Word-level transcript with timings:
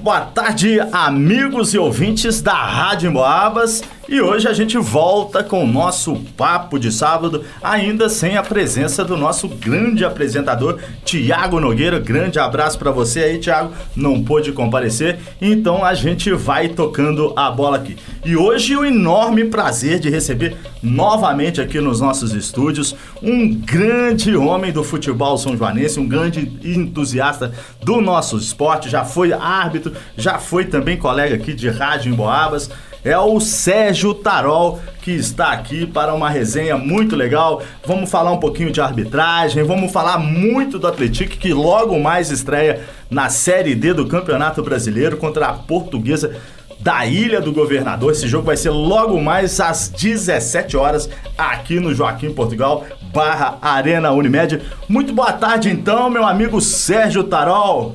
Boa 0.00 0.20
tarde, 0.20 0.78
amigos 0.92 1.74
e 1.74 1.78
ouvintes 1.78 2.40
da 2.40 2.54
Rádio 2.54 3.10
Emboabas. 3.10 3.82
E 4.10 4.22
hoje 4.22 4.48
a 4.48 4.54
gente 4.54 4.78
volta 4.78 5.44
com 5.44 5.62
o 5.62 5.66
nosso 5.66 6.16
papo 6.34 6.78
de 6.78 6.90
sábado, 6.90 7.44
ainda 7.62 8.08
sem 8.08 8.38
a 8.38 8.42
presença 8.42 9.04
do 9.04 9.18
nosso 9.18 9.46
grande 9.46 10.02
apresentador, 10.02 10.78
Tiago 11.04 11.60
Nogueira. 11.60 11.98
Grande 11.98 12.38
abraço 12.38 12.78
para 12.78 12.90
você 12.90 13.20
aí, 13.20 13.38
Tiago. 13.38 13.70
Não 13.94 14.24
pôde 14.24 14.50
comparecer, 14.52 15.18
então 15.42 15.84
a 15.84 15.92
gente 15.92 16.32
vai 16.32 16.68
tocando 16.68 17.34
a 17.36 17.50
bola 17.50 17.76
aqui. 17.76 17.98
E 18.24 18.34
hoje 18.34 18.74
o 18.74 18.82
enorme 18.82 19.44
prazer 19.44 19.98
de 19.98 20.08
receber 20.08 20.56
novamente 20.82 21.60
aqui 21.60 21.78
nos 21.78 22.00
nossos 22.00 22.32
estúdios 22.32 22.96
um 23.22 23.52
grande 23.52 24.34
homem 24.34 24.72
do 24.72 24.82
futebol 24.82 25.36
são 25.36 25.54
joanense, 25.54 26.00
um 26.00 26.08
grande 26.08 26.50
entusiasta 26.64 27.52
do 27.82 28.00
nosso 28.00 28.38
esporte, 28.38 28.88
já 28.88 29.04
foi 29.04 29.34
árbitro, 29.34 29.92
já 30.16 30.38
foi 30.38 30.64
também 30.64 30.96
colega 30.96 31.34
aqui 31.34 31.52
de 31.52 31.68
rádio 31.68 32.10
em 32.10 32.16
Boabas 32.16 32.70
é 33.08 33.18
o 33.18 33.40
Sérgio 33.40 34.12
Tarol 34.12 34.78
que 35.00 35.12
está 35.12 35.52
aqui 35.52 35.86
para 35.86 36.12
uma 36.12 36.28
resenha 36.28 36.76
muito 36.76 37.16
legal. 37.16 37.62
Vamos 37.86 38.10
falar 38.10 38.30
um 38.30 38.36
pouquinho 38.36 38.70
de 38.70 38.80
arbitragem, 38.80 39.62
vamos 39.62 39.90
falar 39.90 40.18
muito 40.18 40.78
do 40.78 40.86
Atlético 40.86 41.38
que 41.38 41.52
logo 41.52 41.98
mais 41.98 42.30
estreia 42.30 42.82
na 43.10 43.30
Série 43.30 43.74
D 43.74 43.94
do 43.94 44.06
Campeonato 44.06 44.62
Brasileiro 44.62 45.16
contra 45.16 45.46
a 45.46 45.54
Portuguesa 45.54 46.36
da 46.78 47.06
Ilha 47.06 47.40
do 47.40 47.50
Governador. 47.50 48.12
Esse 48.12 48.28
jogo 48.28 48.44
vai 48.44 48.56
ser 48.58 48.70
logo 48.70 49.18
mais 49.20 49.58
às 49.58 49.88
17 49.88 50.76
horas 50.76 51.08
aqui 51.36 51.80
no 51.80 51.94
Joaquim 51.94 52.32
Portugal, 52.34 52.84
barra 53.12 53.56
Arena 53.62 54.10
Unimed. 54.10 54.60
Muito 54.86 55.14
boa 55.14 55.32
tarde 55.32 55.70
então, 55.70 56.10
meu 56.10 56.26
amigo 56.26 56.60
Sérgio 56.60 57.24
Tarol. 57.24 57.94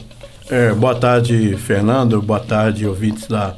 É, 0.49 0.73
boa 0.73 0.95
tarde, 0.95 1.55
Fernando. 1.57 2.21
Boa 2.21 2.39
tarde, 2.39 2.87
ouvintes 2.87 3.27
da 3.27 3.55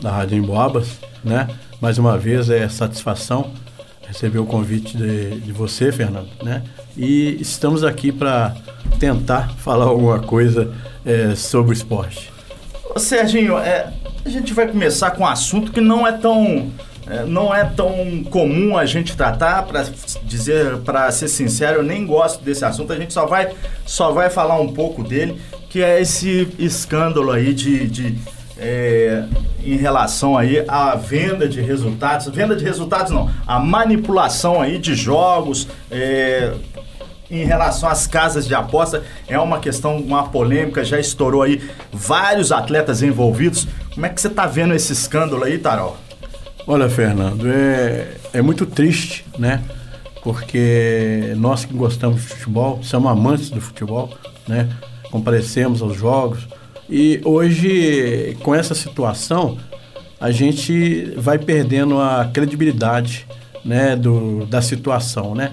da 0.00 0.10
Rádio 0.10 0.38
Emboabas, 0.38 0.98
né? 1.22 1.48
Mais 1.80 1.98
uma 1.98 2.16
vez 2.16 2.50
é 2.50 2.68
satisfação 2.68 3.52
receber 4.06 4.38
o 4.38 4.46
convite 4.46 4.96
de, 4.96 5.40
de 5.40 5.52
você, 5.52 5.90
Fernando, 5.90 6.28
né? 6.42 6.62
E 6.96 7.36
estamos 7.40 7.82
aqui 7.82 8.12
para 8.12 8.54
tentar 8.98 9.50
falar 9.58 9.86
alguma 9.86 10.20
coisa 10.20 10.72
é, 11.04 11.34
sobre 11.34 11.72
o 11.72 11.74
esporte. 11.74 12.32
Ô, 12.94 12.98
Serginho, 12.98 13.58
é, 13.58 13.92
a 14.24 14.28
gente 14.28 14.54
vai 14.54 14.68
começar 14.68 15.10
com 15.10 15.24
um 15.24 15.26
assunto 15.26 15.72
que 15.72 15.80
não 15.80 16.06
é 16.06 16.12
tão 16.12 16.70
é, 17.06 17.24
não 17.24 17.54
é 17.54 17.64
tão 17.64 18.24
comum 18.30 18.78
a 18.78 18.86
gente 18.86 19.14
tratar, 19.14 19.64
para 19.64 19.84
dizer, 20.22 20.78
para 20.78 21.10
ser 21.10 21.28
sincero, 21.28 21.80
eu 21.80 21.82
nem 21.82 22.06
gosto 22.06 22.42
desse 22.42 22.64
assunto. 22.64 22.92
A 22.92 22.96
gente 22.96 23.12
só 23.12 23.26
vai, 23.26 23.52
só 23.84 24.10
vai 24.12 24.30
falar 24.30 24.58
um 24.58 24.72
pouco 24.72 25.02
dele, 25.02 25.38
que 25.68 25.82
é 25.82 26.00
esse 26.00 26.48
escândalo 26.58 27.30
aí 27.30 27.52
de, 27.52 27.86
de 27.88 28.18
é, 28.58 29.24
em 29.64 29.76
relação 29.76 30.36
aí 30.36 30.64
à 30.68 30.94
venda 30.94 31.48
de 31.48 31.60
resultados, 31.60 32.28
venda 32.28 32.54
de 32.54 32.64
resultados 32.64 33.12
não, 33.12 33.30
a 33.46 33.58
manipulação 33.58 34.60
aí 34.60 34.78
de 34.78 34.94
jogos, 34.94 35.68
é, 35.90 36.52
em 37.30 37.44
relação 37.44 37.88
às 37.88 38.06
casas 38.06 38.46
de 38.46 38.54
aposta, 38.54 39.02
é 39.26 39.38
uma 39.38 39.58
questão, 39.58 39.96
uma 39.96 40.28
polêmica, 40.28 40.84
já 40.84 41.00
estourou 41.00 41.42
aí 41.42 41.60
vários 41.92 42.52
atletas 42.52 43.02
envolvidos. 43.02 43.66
Como 43.92 44.06
é 44.06 44.08
que 44.08 44.20
você 44.20 44.28
está 44.28 44.46
vendo 44.46 44.74
esse 44.74 44.92
escândalo 44.92 45.44
aí, 45.44 45.58
Tarol? 45.58 45.96
Olha, 46.66 46.88
Fernando, 46.88 47.46
é, 47.50 48.08
é 48.32 48.42
muito 48.42 48.66
triste, 48.66 49.24
né? 49.38 49.62
Porque 50.22 51.34
nós 51.36 51.64
que 51.64 51.74
gostamos 51.74 52.22
de 52.22 52.28
futebol, 52.28 52.78
somos 52.82 53.10
amantes 53.10 53.50
do 53.50 53.60
futebol, 53.60 54.10
né? 54.46 54.68
Comparecemos 55.10 55.82
aos 55.82 55.96
jogos, 55.96 56.46
e 56.88 57.20
hoje, 57.24 58.36
com 58.42 58.54
essa 58.54 58.74
situação, 58.74 59.58
a 60.20 60.30
gente 60.30 61.12
vai 61.16 61.38
perdendo 61.38 61.98
a 62.00 62.30
credibilidade 62.32 63.26
né, 63.64 63.96
do, 63.96 64.44
da 64.46 64.60
situação. 64.60 65.34
Né? 65.34 65.52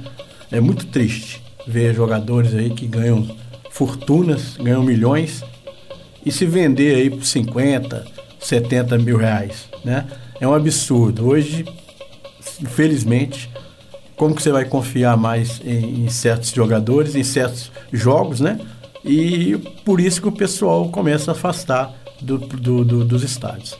É 0.51 0.59
muito 0.59 0.85
triste 0.87 1.41
ver 1.65 1.93
jogadores 1.93 2.53
aí 2.53 2.69
que 2.69 2.85
ganham 2.85 3.27
fortunas, 3.69 4.57
ganham 4.57 4.83
milhões 4.83 5.43
e 6.25 6.31
se 6.31 6.45
vender 6.45 6.95
aí 6.95 7.09
por 7.09 7.25
50, 7.25 8.05
70 8.39 8.97
mil 8.97 9.17
reais. 9.17 9.69
Né? 9.83 10.05
É 10.39 10.47
um 10.47 10.53
absurdo. 10.53 11.27
Hoje, 11.27 11.65
infelizmente, 12.61 13.49
como 14.15 14.35
que 14.35 14.43
você 14.43 14.51
vai 14.51 14.65
confiar 14.65 15.17
mais 15.17 15.61
em, 15.63 16.05
em 16.05 16.09
certos 16.09 16.51
jogadores, 16.51 17.15
em 17.15 17.23
certos 17.23 17.71
jogos, 17.91 18.39
né? 18.39 18.59
E 19.03 19.57
por 19.83 19.99
isso 19.99 20.21
que 20.21 20.27
o 20.27 20.31
pessoal 20.31 20.89
começa 20.89 21.31
a 21.31 21.33
afastar 21.33 21.93
do, 22.21 22.37
do, 22.37 22.85
do, 22.85 23.05
dos 23.05 23.23
estádios. 23.23 23.77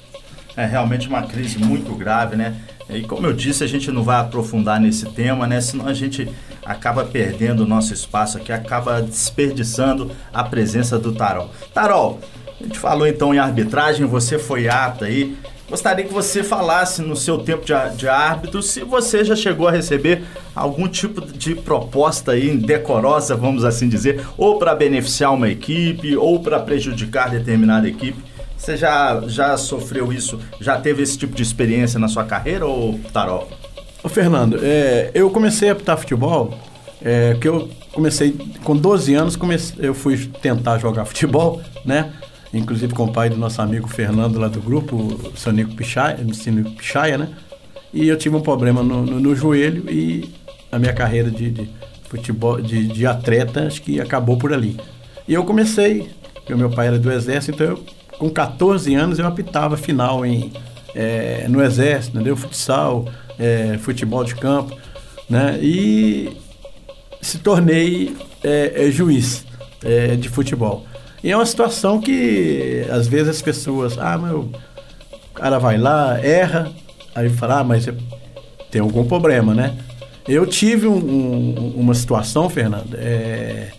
É 0.56 0.66
realmente 0.66 1.08
uma 1.08 1.24
crise 1.24 1.58
muito 1.60 1.94
grave, 1.96 2.36
né? 2.36 2.56
E 2.90 3.04
como 3.04 3.26
eu 3.26 3.34
disse, 3.34 3.64
a 3.64 3.68
gente 3.68 3.90
não 3.90 4.04
vai 4.04 4.20
aprofundar 4.20 4.80
nesse 4.80 5.06
tema, 5.06 5.48
né? 5.48 5.62
Senão 5.62 5.88
a 5.88 5.94
gente 5.94 6.30
acaba 6.66 7.06
perdendo 7.06 7.62
o 7.62 7.66
nosso 7.66 7.94
espaço 7.94 8.38
aqui, 8.38 8.52
acaba 8.52 9.02
desperdiçando 9.02 10.12
a 10.34 10.44
presença 10.44 11.00
do 11.00 11.14
Tarol. 11.14 11.50
Tarol, 11.74 12.20
a 12.60 12.64
gente 12.64 12.78
falou 12.78 13.08
então 13.08 13.34
em 13.34 13.40
arbitragem, 13.40 14.06
você 14.06 14.38
foi 14.38 14.68
apto 14.68 15.06
aí. 15.06 15.38
Gostaria 15.72 16.04
que 16.04 16.14
você 16.14 16.44
falasse 16.44 17.02
no 17.02 17.16
seu 17.16 17.38
tempo 17.38 17.64
de, 17.64 17.74
de 17.96 18.06
árbitro 18.06 18.62
se 18.62 18.84
você 18.84 19.24
já 19.24 19.38
chegou 19.38 19.70
a 19.70 19.72
receber 19.72 20.22
algum 20.54 20.86
tipo 20.86 21.22
de 21.22 21.56
proposta 21.56 22.34
aí 22.34 22.50
indecorosa, 22.50 23.38
vamos 23.38 23.64
assim 23.64 23.88
dizer, 23.88 24.22
ou 24.38 24.60
para 24.60 24.76
beneficiar 24.76 25.34
uma 25.34 25.48
equipe 25.48 26.18
ou 26.18 26.42
para 26.42 26.60
prejudicar 26.60 27.30
determinada 27.30 27.88
equipe. 27.88 28.22
Você 28.58 28.76
já, 28.76 29.24
já 29.28 29.56
sofreu 29.56 30.12
isso? 30.12 30.42
Já 30.60 30.78
teve 30.78 31.04
esse 31.04 31.18
tipo 31.18 31.34
de 31.34 31.42
experiência 31.42 31.98
na 31.98 32.10
sua 32.10 32.26
carreira 32.26 32.66
ou 32.66 33.00
Tarol? 33.14 33.48
Ô 34.04 34.10
Fernando, 34.10 34.60
é, 34.62 35.10
eu 35.14 35.30
comecei 35.30 35.70
a 35.70 35.72
apitar 35.72 35.98
futebol, 35.98 36.54
é, 37.02 37.38
que 37.40 37.48
eu 37.48 37.70
comecei 37.94 38.38
com 38.66 38.76
12 38.76 39.14
anos, 39.14 39.38
comecei, 39.38 39.78
eu 39.80 39.94
fui 39.94 40.18
tentar 40.42 40.80
jogar 40.80 41.06
futebol, 41.06 41.62
né? 41.86 42.12
Inclusive 42.54 42.94
com 42.94 43.06
o 43.06 43.12
pai 43.12 43.30
do 43.30 43.38
nosso 43.38 43.62
amigo 43.62 43.88
Fernando 43.88 44.40
lá 44.40 44.48
do 44.48 44.62
grupo, 44.62 44.96
o 44.96 45.34
Sonico 45.36 45.74
Pichaia, 45.76 46.18
Pichaia, 46.78 47.18
né? 47.18 47.30
E 47.94 48.08
eu 48.08 48.18
tive 48.18 48.36
um 48.36 48.42
problema 48.42 48.84
no, 48.84 49.06
no, 49.06 49.20
no 49.20 49.36
joelho 49.36 49.90
e 49.90 50.30
a 50.72 50.80
minha 50.80 50.94
carreira 50.94 51.30
de, 51.30 51.50
de 51.52 51.70
futebol, 52.04 52.62
de, 52.62 52.88
de, 52.88 53.06
atleta, 53.06 53.68
acho 53.68 53.82
que 53.82 54.00
acabou 54.00 54.38
por 54.38 54.54
ali. 54.54 54.78
E 55.28 55.34
eu 55.34 55.44
comecei, 55.44 56.10
porque 56.34 56.56
meu 56.56 56.70
pai 56.70 56.88
era 56.88 57.00
do 57.00 57.12
exército, 57.12 57.52
então 57.52 57.68
eu, 57.68 57.86
com 58.18 58.30
14 58.30 58.94
anos 58.96 59.20
eu 59.20 59.28
apitava 59.28 59.76
final 59.76 60.26
em, 60.26 60.52
é, 60.96 61.46
no 61.50 61.62
exército, 61.62 62.16
entendeu? 62.16 62.38
Futsal, 62.38 63.06
é, 63.38 63.78
futebol 63.78 64.24
de 64.24 64.36
campo, 64.36 64.78
né? 65.30 65.60
E 65.62 66.38
se 67.22 67.40
tornei 67.40 68.16
é, 68.44 68.88
é 68.88 68.92
juiz 68.92 69.46
é, 69.84 70.16
de 70.16 70.30
futebol. 70.30 70.86
E 71.24 71.32
é 71.32 71.36
uma 71.36 71.46
situação 71.46 72.00
que 72.00 72.86
às 72.90 73.08
vezes 73.08 73.30
as 73.30 73.42
pessoas, 73.42 73.98
ah, 73.98 74.18
mas 74.18 74.34
o 74.34 74.50
cara 75.34 75.60
vai 75.60 75.78
lá, 75.78 76.20
erra, 76.20 76.72
aí 77.14 77.30
fala, 77.30 77.60
ah, 77.60 77.64
mas 77.64 77.88
tem 78.72 78.82
algum 78.82 79.06
problema, 79.06 79.54
né? 79.54 79.78
Eu 80.28 80.46
tive 80.46 80.88
um, 80.88 80.98
um, 80.98 81.74
uma 81.76 81.94
situação, 81.94 82.50
Fernando, 82.50 82.96
é, 82.96 83.72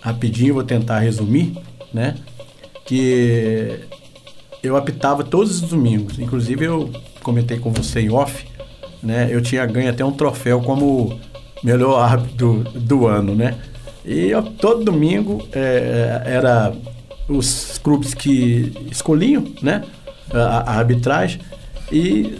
rapidinho 0.00 0.54
vou 0.54 0.64
tentar 0.64 0.98
resumir, 0.98 1.56
né? 1.92 2.16
Que 2.84 3.80
eu 4.62 4.76
apitava 4.76 5.22
todos 5.22 5.62
os 5.62 5.68
domingos, 5.70 6.18
inclusive 6.18 6.64
eu 6.64 6.90
comentei 7.22 7.58
com 7.58 7.72
você 7.72 8.00
em 8.00 8.10
off, 8.10 8.46
né? 9.02 9.28
Eu 9.30 9.40
tinha 9.40 9.64
ganho 9.66 9.90
até 9.90 10.04
um 10.04 10.12
troféu 10.12 10.60
como 10.60 11.18
melhor 11.62 12.00
árbitro 12.00 12.64
do, 12.64 12.80
do 12.80 13.06
ano, 13.06 13.34
né? 13.34 13.56
E 14.04 14.30
eu, 14.30 14.42
todo 14.42 14.84
domingo 14.84 15.46
é, 15.52 16.22
era 16.24 16.72
os 17.30 17.78
clubes 17.78 18.14
que 18.14 18.72
escolhiam, 18.90 19.44
né? 19.62 19.84
A, 20.32 20.72
a, 20.72 20.78
arbitragem 20.78 21.40
e 21.90 22.38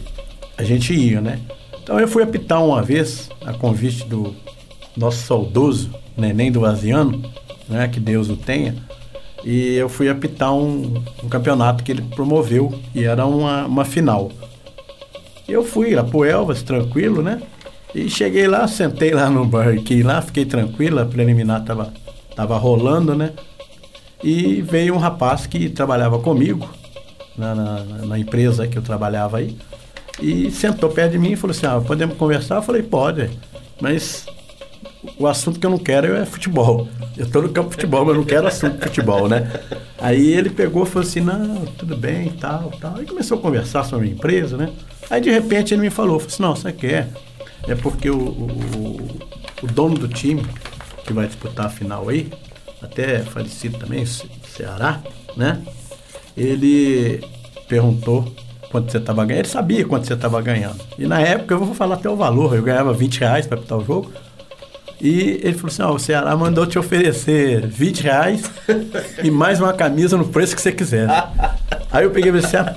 a 0.57 0.63
gente 0.63 0.93
ia, 0.95 1.21
né? 1.21 1.41
Então 1.83 1.99
eu 1.99 2.07
fui 2.07 2.23
apitar 2.23 2.65
uma 2.65 2.83
vez, 2.83 3.29
a 3.45 3.53
convite 3.53 4.07
do 4.07 4.35
nosso 4.97 5.27
saudoso 5.27 5.91
Neném 6.17 6.53
do 6.53 6.65
Aziano, 6.67 7.23
né? 7.69 7.89
Que 7.89 7.99
Deus 7.99 8.29
o 8.29 8.37
tenha. 8.37 8.75
E 9.45 9.75
eu 9.75 9.89
fui 9.89 10.09
apitar 10.09 10.55
um, 10.55 11.03
um 11.25 11.29
campeonato 11.29 11.83
que 11.83 11.91
ele 11.91 12.03
promoveu 12.03 12.79
e 12.95 13.05
era 13.05 13.25
uma, 13.25 13.65
uma 13.65 13.85
final. 13.85 14.31
Eu 15.49 15.65
fui 15.65 15.95
lá 15.95 16.05
pro 16.05 16.25
Elvas, 16.25 16.63
tranquilo, 16.63 17.23
né? 17.23 17.41
E 17.95 18.09
cheguei 18.09 18.47
lá, 18.47 18.69
sentei 18.69 19.13
lá 19.13 19.29
no 19.29 19.45
barquinho 19.45 20.07
lá, 20.07 20.23
fiquei 20.23 20.45
tranquilo, 20.45 21.01
a 21.01 21.07
preliminar 21.07 21.65
tava, 21.65 21.93
tava 22.37 22.57
rolando, 22.57 23.15
né? 23.17 23.33
E 24.23 24.61
veio 24.63 24.95
um 24.95 24.99
rapaz 24.99 25.47
que 25.47 25.69
trabalhava 25.69 26.19
comigo, 26.19 26.69
na, 27.37 27.55
na, 27.55 27.83
na 27.83 28.19
empresa 28.19 28.67
que 28.67 28.77
eu 28.77 28.83
trabalhava 28.83 29.39
aí, 29.39 29.57
e 30.21 30.51
sentou 30.51 30.91
perto 30.91 31.13
de 31.13 31.19
mim 31.19 31.33
e 31.33 31.37
falou 31.37 31.53
assim, 31.53 31.67
ah, 31.67 31.81
podemos 31.81 32.17
conversar? 32.17 32.57
Eu 32.57 32.63
falei, 32.63 32.83
pode, 32.83 33.31
mas 33.81 34.27
o 35.19 35.27
assunto 35.27 35.59
que 35.59 35.65
eu 35.65 35.71
não 35.71 35.79
quero 35.79 36.15
é 36.15 36.27
futebol. 36.27 36.87
Eu 37.17 37.27
estou 37.27 37.43
no 37.43 37.49
campo 37.49 37.71
de 37.71 37.77
futebol, 37.77 38.05
mas 38.05 38.15
eu 38.15 38.21
não 38.21 38.27
quero 38.27 38.47
assunto 38.47 38.77
de 38.77 38.83
futebol, 38.83 39.29
né? 39.29 39.51
Aí 39.99 40.33
ele 40.33 40.51
pegou 40.51 40.85
e 40.85 40.87
falou 40.87 41.09
assim, 41.09 41.21
não, 41.21 41.65
tudo 41.67 41.97
bem, 41.97 42.31
tal, 42.31 42.71
tal. 42.81 42.97
Aí 42.97 43.07
começou 43.07 43.39
a 43.39 43.41
conversar 43.41 43.85
sobre 43.85 44.09
a 44.09 44.11
empresa, 44.11 44.57
né? 44.57 44.71
Aí 45.09 45.21
de 45.21 45.31
repente 45.31 45.75
ele 45.75 45.83
me 45.83 45.91
falou, 45.91 46.19
falou 46.21 46.33
assim, 46.33 46.43
não, 46.43 46.57
você 46.57 46.73
quer? 46.73 47.09
É 47.67 47.75
porque 47.75 48.11
o, 48.11 48.19
o, 48.19 49.09
o 49.63 49.67
dono 49.67 49.95
do 49.95 50.09
time 50.09 50.45
que 51.05 51.13
vai 51.13 51.27
disputar 51.27 51.67
a 51.67 51.71
final 51.71 52.09
aí, 52.09 52.31
até 52.83 53.21
falecido 53.21 53.79
também, 53.79 54.05
Ceará, 54.07 55.01
né? 55.37 55.61
Ele 56.37 57.23
perguntou 57.69 58.33
quanto 58.71 58.91
você 58.91 58.99
estava 58.99 59.25
ganhando. 59.25 59.45
Ele 59.45 59.49
sabia 59.49 59.85
quanto 59.85 60.07
você 60.07 60.15
estava 60.15 60.41
ganhando. 60.41 60.81
E 60.99 61.07
na 61.07 61.21
época, 61.21 61.55
eu 61.55 61.59
vou 61.59 61.75
falar 61.75 61.97
até 61.97 62.09
o 62.09 62.17
valor, 62.17 62.55
eu 62.55 62.63
ganhava 62.63 62.93
20 62.93 63.21
reais 63.21 63.47
para 63.47 63.59
apitar 63.59 63.79
o 63.79 63.85
jogo. 63.85 64.13
E 65.01 65.41
ele 65.43 65.55
falou 65.55 65.69
assim: 65.69 65.83
Ó, 65.83 65.95
o 65.95 65.99
Ceará 65.99 66.37
mandou 66.37 66.67
te 66.67 66.79
oferecer 66.79 67.67
20 67.67 68.01
reais 68.03 68.51
e 69.25 69.31
mais 69.31 69.59
uma 69.59 69.73
camisa 69.73 70.17
no 70.17 70.29
preço 70.29 70.55
que 70.55 70.61
você 70.61 70.73
quiser. 70.73 71.09
Aí 71.91 72.05
eu 72.05 72.11
peguei 72.11 72.31
e 72.31 72.41
falei 72.41 72.47
assim: 72.47 72.57
ah, 72.57 72.77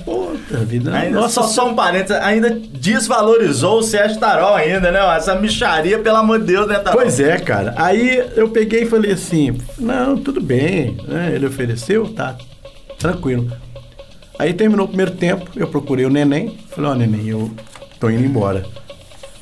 puta 0.54 0.64
vida. 0.64 0.94
Ainda, 0.94 1.20
nossa, 1.20 1.42
só, 1.42 1.48
só 1.48 1.68
um 1.68 1.74
parênteses, 1.74 2.22
ainda 2.22 2.50
desvalorizou 2.50 3.78
o 3.78 3.82
Sérgio 3.82 4.18
Tarol 4.18 4.54
ainda, 4.54 4.90
né? 4.90 5.00
Essa 5.16 5.34
micharia, 5.34 5.98
pelo 5.98 6.16
amor 6.16 6.40
de 6.40 6.46
Deus, 6.46 6.66
né, 6.66 6.78
Tarol? 6.78 7.00
Pois 7.00 7.18
é, 7.20 7.38
cara. 7.38 7.74
Aí 7.76 8.22
eu 8.36 8.48
peguei 8.48 8.82
e 8.82 8.86
falei 8.86 9.12
assim: 9.12 9.58
não, 9.78 10.16
tudo 10.16 10.40
bem. 10.40 10.96
Né? 11.06 11.32
Ele 11.34 11.46
ofereceu, 11.46 12.08
tá, 12.08 12.36
tranquilo. 12.98 13.50
Aí 14.38 14.52
terminou 14.52 14.86
o 14.86 14.88
primeiro 14.88 15.12
tempo, 15.12 15.50
eu 15.56 15.66
procurei 15.66 16.04
o 16.04 16.10
neném, 16.10 16.58
falei: 16.70 16.90
ó, 16.90 16.92
oh, 16.92 16.96
neném, 16.96 17.28
eu 17.28 17.50
tô 17.98 18.08
indo 18.10 18.24
embora. 18.24 18.64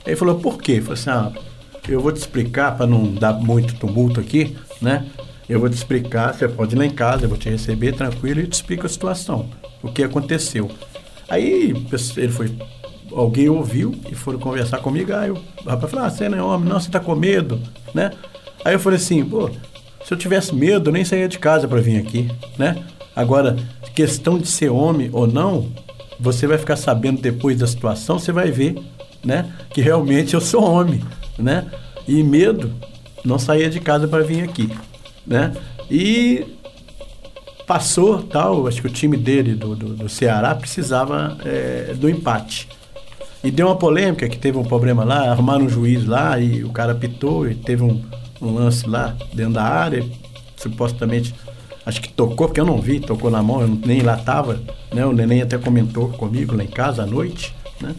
Aí 0.04 0.12
ele 0.12 0.16
falou: 0.16 0.36
por 0.36 0.58
quê? 0.58 0.78
Eu 0.78 0.82
falei 0.82 1.00
assim: 1.00 1.10
ah 1.10 1.32
eu 1.88 2.00
vou 2.00 2.12
te 2.12 2.18
explicar, 2.18 2.76
para 2.76 2.86
não 2.86 3.12
dar 3.12 3.32
muito 3.32 3.74
tumulto 3.74 4.20
aqui, 4.20 4.56
né? 4.80 5.06
Eu 5.48 5.58
vou 5.58 5.68
te 5.68 5.74
explicar, 5.74 6.32
você 6.32 6.48
pode 6.48 6.74
ir 6.74 6.78
lá 6.78 6.86
em 6.86 6.90
casa, 6.90 7.24
eu 7.24 7.28
vou 7.28 7.36
te 7.36 7.50
receber 7.50 7.92
tranquilo 7.92 8.40
e 8.40 8.46
te 8.46 8.52
explico 8.52 8.86
a 8.86 8.88
situação, 8.88 9.50
o 9.82 9.90
que 9.90 10.04
aconteceu. 10.04 10.70
Aí 11.32 11.74
ele 12.16 12.32
foi, 12.32 12.50
alguém 13.10 13.48
ouviu 13.48 13.94
e 14.10 14.14
foram 14.14 14.38
conversar 14.38 14.78
comigo, 14.78 15.14
aí 15.14 15.30
o 15.30 15.38
rapaz 15.66 15.90
falou, 15.90 16.06
ah, 16.06 16.10
você 16.10 16.28
não 16.28 16.38
é 16.38 16.42
homem, 16.42 16.68
não, 16.68 16.78
você 16.78 16.90
tá 16.90 17.00
com 17.00 17.14
medo, 17.14 17.58
né? 17.94 18.10
Aí 18.62 18.74
eu 18.74 18.78
falei 18.78 18.98
assim, 18.98 19.24
pô, 19.24 19.48
se 20.04 20.12
eu 20.12 20.18
tivesse 20.18 20.54
medo, 20.54 20.90
eu 20.90 20.92
nem 20.92 21.04
saía 21.04 21.26
de 21.26 21.38
casa 21.38 21.66
para 21.66 21.80
vir 21.80 21.98
aqui, 21.98 22.30
né? 22.58 22.84
Agora, 23.16 23.56
questão 23.94 24.38
de 24.38 24.46
ser 24.46 24.68
homem 24.68 25.08
ou 25.10 25.26
não, 25.26 25.68
você 26.20 26.46
vai 26.46 26.58
ficar 26.58 26.76
sabendo 26.76 27.20
depois 27.20 27.58
da 27.58 27.66
situação, 27.66 28.18
você 28.18 28.30
vai 28.30 28.50
ver, 28.50 28.76
né? 29.24 29.50
Que 29.70 29.80
realmente 29.80 30.34
eu 30.34 30.40
sou 30.40 30.62
homem 30.62 31.00
né? 31.38 31.66
E 32.06 32.22
medo, 32.22 32.72
não 33.24 33.38
saía 33.38 33.70
de 33.70 33.80
casa 33.80 34.08
para 34.08 34.22
vir 34.22 34.42
aqui, 34.42 34.70
né? 35.26 35.52
E 35.90 36.44
passou, 37.66 38.22
tal, 38.22 38.66
acho 38.66 38.80
que 38.80 38.86
o 38.86 38.90
time 38.90 39.16
dele, 39.16 39.54
do, 39.54 39.74
do, 39.74 39.94
do 39.94 40.08
Ceará, 40.08 40.54
precisava 40.54 41.36
é, 41.44 41.94
do 41.94 42.08
empate. 42.08 42.68
E 43.42 43.50
deu 43.50 43.66
uma 43.66 43.76
polêmica, 43.76 44.28
que 44.28 44.38
teve 44.38 44.56
um 44.56 44.62
problema 44.62 45.04
lá, 45.04 45.30
arrumaram 45.30 45.64
um 45.64 45.68
juiz 45.68 46.06
lá 46.06 46.38
e 46.38 46.62
o 46.62 46.70
cara 46.70 46.94
pitou 46.94 47.48
e 47.48 47.54
teve 47.54 47.82
um, 47.82 48.00
um 48.40 48.54
lance 48.54 48.88
lá 48.88 49.16
dentro 49.32 49.54
da 49.54 49.64
área, 49.64 50.04
supostamente, 50.56 51.34
acho 51.84 52.00
que 52.00 52.08
tocou, 52.08 52.46
porque 52.46 52.60
eu 52.60 52.66
não 52.66 52.80
vi, 52.80 53.00
tocou 53.00 53.30
na 53.30 53.42
mão, 53.42 53.62
eu 53.62 53.68
nem 53.68 54.00
lá 54.00 54.16
tava, 54.16 54.60
né? 54.94 55.04
O 55.04 55.12
neném 55.12 55.42
até 55.42 55.58
comentou 55.58 56.08
comigo 56.10 56.56
lá 56.56 56.62
em 56.62 56.68
casa 56.68 57.02
à 57.02 57.06
noite, 57.06 57.54
né? 57.80 57.94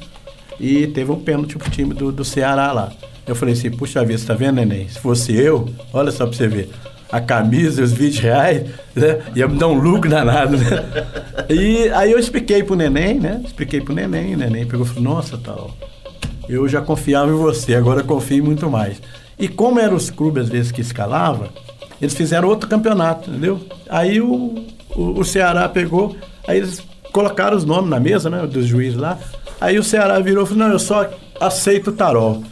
E 0.59 0.87
teve 0.87 1.11
um 1.11 1.19
pênalti 1.19 1.57
pro 1.57 1.69
time 1.69 1.93
do, 1.93 2.11
do 2.11 2.23
Ceará 2.23 2.71
lá. 2.71 2.91
Eu 3.27 3.35
falei 3.35 3.53
assim, 3.53 3.71
puxa 3.71 4.03
vida, 4.05 4.17
você 4.17 4.25
tá 4.25 4.33
vendo, 4.33 4.55
neném? 4.55 4.87
Se 4.87 4.99
fosse 4.99 5.33
eu, 5.33 5.67
olha 5.91 6.11
só 6.11 6.25
pra 6.25 6.35
você 6.35 6.47
ver. 6.47 6.69
A 7.13 7.21
camisa 7.21 7.81
e 7.81 7.83
os 7.83 7.93
20 7.93 8.19
reais, 8.21 8.63
né? 8.95 9.19
Ia 9.35 9.47
me 9.47 9.55
dar 9.57 9.67
um 9.67 9.75
lucro 9.75 10.09
danado, 10.09 10.57
né? 10.57 10.83
E 11.47 11.87
aí 11.89 12.11
eu 12.11 12.17
expliquei 12.17 12.63
pro 12.63 12.75
neném, 12.75 13.19
né? 13.19 13.39
Expliquei 13.45 13.79
pro 13.79 13.93
neném, 13.93 14.33
o 14.33 14.37
neném 14.37 14.65
pegou 14.65 14.83
e 14.83 14.89
falou, 14.89 15.03
nossa, 15.03 15.37
tal, 15.37 15.69
eu 16.49 16.67
já 16.67 16.81
confiava 16.81 17.29
em 17.29 17.35
você, 17.35 17.75
agora 17.75 18.01
confio 18.01 18.43
muito 18.43 18.67
mais. 18.67 18.99
E 19.37 19.47
como 19.47 19.79
eram 19.79 19.95
os 19.95 20.09
clubes, 20.09 20.45
às 20.45 20.49
vezes, 20.49 20.71
que 20.71 20.81
escalava, 20.81 21.49
eles 22.01 22.15
fizeram 22.15 22.47
outro 22.47 22.67
campeonato, 22.67 23.29
entendeu? 23.29 23.59
Aí 23.87 24.19
o, 24.19 24.65
o, 24.95 25.19
o 25.19 25.23
Ceará 25.23 25.69
pegou, 25.69 26.15
aí 26.47 26.57
eles 26.57 26.83
colocaram 27.11 27.55
os 27.55 27.63
nomes 27.63 27.89
na 27.89 27.99
mesa, 27.99 28.27
né? 28.27 28.45
Dos 28.47 28.65
juízes 28.65 28.99
lá. 28.99 29.19
Aí 29.61 29.77
o 29.77 29.83
Ceará 29.83 30.19
virou 30.19 30.45
e 30.45 30.47
falou, 30.47 30.63
não, 30.65 30.73
eu 30.73 30.79
só 30.79 31.09
aceito 31.39 31.91
o 31.91 31.93
tarol. 31.93 32.43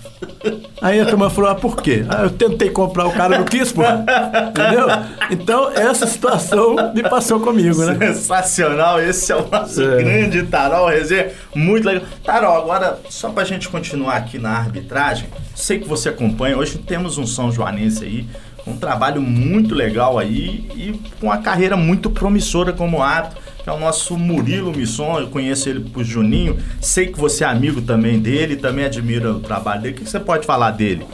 Aí 0.81 0.99
a 0.99 1.05
turma 1.05 1.29
falou, 1.29 1.51
ah, 1.51 1.55
por 1.55 1.77
quê? 1.77 2.03
Ah, 2.09 2.23
eu 2.23 2.29
tentei 2.31 2.69
comprar, 2.69 3.05
o 3.05 3.11
cara 3.11 3.37
não 3.37 3.45
quis, 3.45 3.71
pô. 3.71 3.81
Entendeu? 3.83 4.87
Então, 5.29 5.71
essa 5.71 6.07
situação 6.07 6.75
me 6.93 7.03
passou 7.03 7.39
comigo, 7.39 7.83
né? 7.85 8.13
Sensacional, 8.13 8.99
esse 8.99 9.31
é 9.31 9.35
o 9.35 9.47
nosso 9.47 9.81
é. 9.81 9.97
grande 9.97 10.43
Tarol 10.43 10.89
Resenha, 10.89 11.31
muito 11.55 11.85
legal. 11.85 12.03
Tarol, 12.23 12.57
agora, 12.57 12.99
só 13.09 13.29
pra 13.29 13.43
gente 13.43 13.69
continuar 13.69 14.15
aqui 14.15 14.39
na 14.39 14.51
arbitragem, 14.51 15.27
sei 15.55 15.79
que 15.79 15.87
você 15.87 16.09
acompanha, 16.09 16.57
hoje 16.57 16.79
temos 16.79 17.17
um 17.17 17.27
São 17.27 17.51
Joanense 17.51 18.03
aí, 18.03 18.27
um 18.65 18.75
trabalho 18.75 19.21
muito 19.21 19.73
legal 19.75 20.17
aí 20.17 20.69
e 20.75 20.99
com 21.19 21.27
uma 21.27 21.37
carreira 21.37 21.75
muito 21.75 22.09
promissora 22.09 22.73
como 22.73 23.01
ato 23.01 23.35
que 23.63 23.69
é 23.69 23.71
o 23.71 23.79
nosso 23.79 24.17
Murilo 24.17 24.75
Misson. 24.75 25.19
Eu 25.19 25.27
conheço 25.27 25.69
ele 25.69 25.81
por 25.81 26.03
Juninho, 26.03 26.57
sei 26.79 27.07
que 27.07 27.19
você 27.19 27.43
é 27.43 27.47
amigo 27.47 27.81
também 27.81 28.19
dele, 28.19 28.55
também 28.55 28.85
admira 28.85 29.31
o 29.31 29.39
trabalho 29.39 29.81
dele. 29.81 29.95
O 29.95 29.97
que 29.99 30.09
você 30.09 30.19
pode 30.19 30.45
falar 30.45 30.71
dele? 30.71 31.05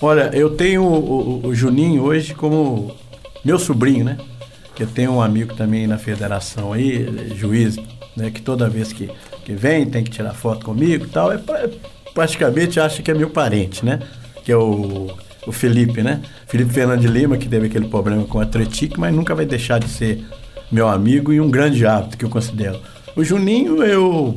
Olha, 0.00 0.30
eu 0.32 0.50
tenho 0.50 0.82
o, 0.82 1.42
o, 1.44 1.46
o 1.48 1.54
Juninho 1.54 2.02
hoje 2.02 2.34
como 2.34 2.94
meu 3.44 3.58
sobrinho, 3.58 4.04
né? 4.04 4.18
Eu 4.78 4.86
tenho 4.88 5.12
um 5.12 5.22
amigo 5.22 5.54
também 5.54 5.86
na 5.86 5.96
federação 5.96 6.72
aí, 6.72 7.06
juiz, 7.36 7.76
né? 8.16 8.32
Que 8.32 8.42
toda 8.42 8.68
vez 8.68 8.92
que, 8.92 9.08
que 9.44 9.52
vem 9.52 9.86
tem 9.86 10.02
que 10.02 10.10
tirar 10.10 10.34
foto 10.34 10.64
comigo 10.64 11.04
e 11.04 11.08
tal. 11.08 11.30
É, 11.30 11.38
praticamente 12.12 12.80
acha 12.80 13.00
que 13.00 13.08
é 13.08 13.14
meu 13.14 13.30
parente, 13.30 13.84
né? 13.84 14.00
Que 14.44 14.50
é 14.50 14.56
o, 14.56 15.16
o 15.46 15.52
Felipe, 15.52 16.02
né? 16.02 16.20
Felipe 16.48 16.72
Fernando 16.72 17.00
de 17.00 17.06
Lima, 17.06 17.36
que 17.36 17.48
teve 17.48 17.66
aquele 17.66 17.86
problema 17.86 18.24
com 18.24 18.40
a 18.40 18.42
Atletique, 18.42 18.98
mas 18.98 19.14
nunca 19.14 19.36
vai 19.36 19.46
deixar 19.46 19.78
de 19.78 19.88
ser 19.88 20.24
meu 20.72 20.88
amigo 20.88 21.32
e 21.32 21.40
um 21.40 21.50
grande 21.50 21.86
hábito 21.86 22.16
que 22.16 22.24
eu 22.24 22.30
considero. 22.30 22.80
O 23.14 23.22
Juninho, 23.22 23.84
eu 23.84 24.34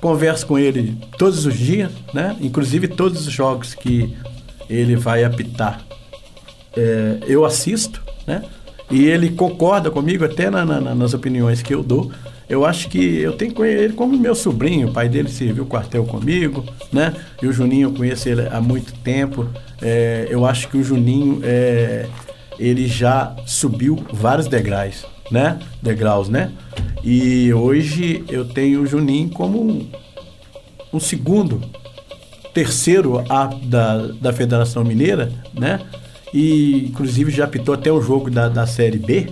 converso 0.00 0.46
com 0.46 0.56
ele 0.56 0.96
todos 1.18 1.44
os 1.44 1.54
dias, 1.54 1.90
né? 2.14 2.36
Inclusive 2.40 2.86
todos 2.86 3.26
os 3.26 3.32
jogos 3.32 3.74
que 3.74 4.16
ele 4.70 4.94
vai 4.94 5.24
apitar, 5.24 5.84
é, 6.76 7.18
eu 7.26 7.44
assisto, 7.44 8.00
né? 8.26 8.44
E 8.88 9.06
ele 9.06 9.30
concorda 9.30 9.90
comigo 9.90 10.24
até 10.24 10.48
na, 10.48 10.64
na, 10.64 10.94
nas 10.94 11.12
opiniões 11.12 11.60
que 11.60 11.74
eu 11.74 11.82
dou. 11.82 12.12
Eu 12.48 12.64
acho 12.64 12.88
que 12.88 13.18
eu 13.18 13.32
tenho 13.32 13.64
ele 13.64 13.92
como 13.92 14.16
meu 14.16 14.36
sobrinho, 14.36 14.88
o 14.88 14.92
pai 14.92 15.08
dele 15.08 15.28
serviu 15.28 15.66
quartel 15.66 16.04
comigo, 16.04 16.64
né? 16.92 17.12
E 17.42 17.46
o 17.48 17.52
Juninho 17.52 17.88
eu 17.88 17.92
conheço 17.92 18.28
ele 18.28 18.46
há 18.48 18.60
muito 18.60 18.92
tempo. 19.00 19.48
É, 19.82 20.28
eu 20.30 20.46
acho 20.46 20.68
que 20.68 20.76
o 20.76 20.84
Juninho 20.84 21.40
é, 21.42 22.06
ele 22.56 22.86
já 22.86 23.34
subiu 23.44 23.98
vários 24.12 24.46
degraus 24.46 25.04
né? 25.30 25.58
Degraus, 25.82 26.28
né? 26.28 26.52
E 27.02 27.52
hoje 27.52 28.24
eu 28.28 28.44
tenho 28.44 28.82
o 28.82 28.86
Juninho 28.86 29.30
como 29.30 29.88
um, 30.92 31.00
segundo, 31.00 31.60
terceiro 32.52 33.24
A 33.28 33.46
da, 33.46 34.08
da 34.20 34.32
Federação 34.32 34.84
Mineira, 34.84 35.30
né? 35.54 35.80
E 36.32 36.86
inclusive 36.88 37.30
já 37.30 37.44
apitou 37.44 37.74
até 37.74 37.92
o 37.92 38.00
jogo 38.00 38.30
da, 38.30 38.48
da 38.48 38.66
Série 38.66 38.98
B, 38.98 39.28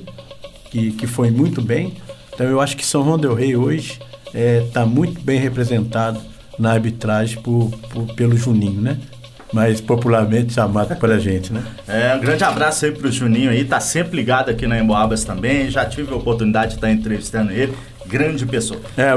que, 0.71 0.93
que 0.93 1.07
foi 1.07 1.31
muito 1.31 1.61
bem. 1.61 1.95
Então 2.33 2.47
eu 2.47 2.61
acho 2.61 2.77
que 2.77 2.85
São 2.85 3.05
João 3.05 3.19
Del 3.19 3.35
Rey 3.35 3.57
hoje 3.57 4.01
está 4.27 4.39
é, 4.39 4.61
tá 4.73 4.87
muito 4.87 5.21
bem 5.21 5.39
representado 5.39 6.21
na 6.59 6.73
arbitragem 6.73 7.41
por, 7.43 7.71
por, 7.91 8.15
pelo 8.15 8.37
Juninho, 8.37 8.81
né? 8.81 8.99
Mais 9.55 9.81
popularmente 9.81 10.53
chamado 10.53 10.97
pra 10.97 11.17
gente, 11.19 11.53
né? 11.53 11.63
É, 11.87 12.17
um 12.17 12.21
grande 12.21 12.43
abraço 12.43 12.85
aí 12.85 12.91
pro 12.91 13.11
Juninho 13.11 13.51
aí, 13.51 13.65
tá 13.65 13.79
sempre 13.79 14.17
ligado 14.17 14.51
aqui 14.51 14.67
na 14.67 14.81
Emboabas 14.81 15.23
também, 15.23 15.71
já 15.71 15.87
tive 15.87 16.13
a 16.13 16.17
oportunidade 16.17 16.71
de 16.71 16.75
estar 16.75 16.91
entrevistando 16.91 17.53
ele, 17.53 17.73
grande 18.05 18.45
pessoa. 18.45 18.81
É, 18.97 19.13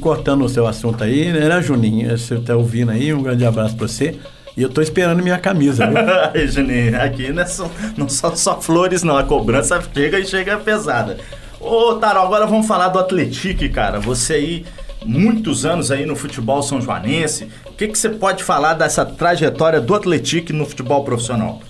cortando 0.00 0.44
o 0.44 0.48
seu 0.48 0.68
assunto 0.68 1.02
aí, 1.02 1.26
era 1.36 1.60
Juninho, 1.60 2.16
você 2.16 2.38
tá 2.38 2.54
ouvindo 2.54 2.92
aí, 2.92 3.12
um 3.12 3.22
grande 3.22 3.44
abraço 3.44 3.76
pra 3.76 3.88
você. 3.88 4.16
E 4.56 4.62
eu 4.62 4.68
tô 4.68 4.82
esperando 4.82 5.22
minha 5.22 5.38
camisa, 5.38 5.86
viu? 5.86 6.46
Juninho, 6.46 7.00
aqui 7.00 7.32
não, 7.32 7.42
é 7.42 7.46
só, 7.46 7.70
não 7.96 8.08
são 8.08 8.36
só 8.36 8.60
flores 8.60 9.02
não, 9.02 9.16
a 9.16 9.24
cobrança 9.24 9.82
chega 9.92 10.20
e 10.20 10.26
chega 10.26 10.58
pesada. 10.58 11.16
Ô, 11.58 11.94
Taro, 11.94 12.20
agora 12.20 12.46
vamos 12.46 12.66
falar 12.66 12.88
do 12.88 12.98
Atletique, 12.98 13.68
cara. 13.68 13.98
Você 13.98 14.34
aí 14.34 14.66
muitos 15.04 15.64
anos 15.64 15.90
aí 15.90 16.06
no 16.06 16.16
futebol 16.16 16.62
são 16.62 16.80
joanense. 16.80 17.48
O 17.72 17.74
que, 17.74 17.88
que 17.88 17.98
você 17.98 18.10
pode 18.10 18.44
falar 18.44 18.74
dessa 18.74 19.04
trajetória 19.04 19.80
do 19.80 19.94
Atlético 19.94 20.52
no 20.52 20.66
futebol 20.66 21.02
profissional? 21.04 21.60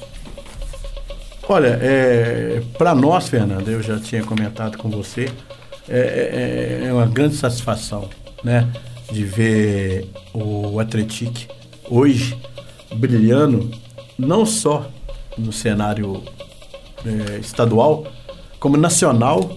Olha, 1.49 1.78
é, 1.80 2.61
para 2.76 2.94
nós, 2.94 3.28
Fernando, 3.28 3.68
eu 3.68 3.80
já 3.80 3.99
tinha 4.00 4.23
comentado 4.25 4.76
com 4.76 4.90
você, 4.90 5.30
é, 5.88 6.80
é, 6.82 6.88
é 6.88 6.92
uma 6.92 7.06
grande 7.06 7.37
satisfação, 7.37 8.11
né, 8.42 8.68
de 9.11 9.25
ver 9.25 10.09
o 10.35 10.78
Atlético 10.80 11.54
hoje 11.88 12.37
brilhando 12.94 13.71
não 14.18 14.44
só 14.44 14.90
no 15.38 15.52
cenário 15.52 16.23
é, 17.06 17.38
estadual, 17.38 18.06
como 18.59 18.76
nacional 18.76 19.56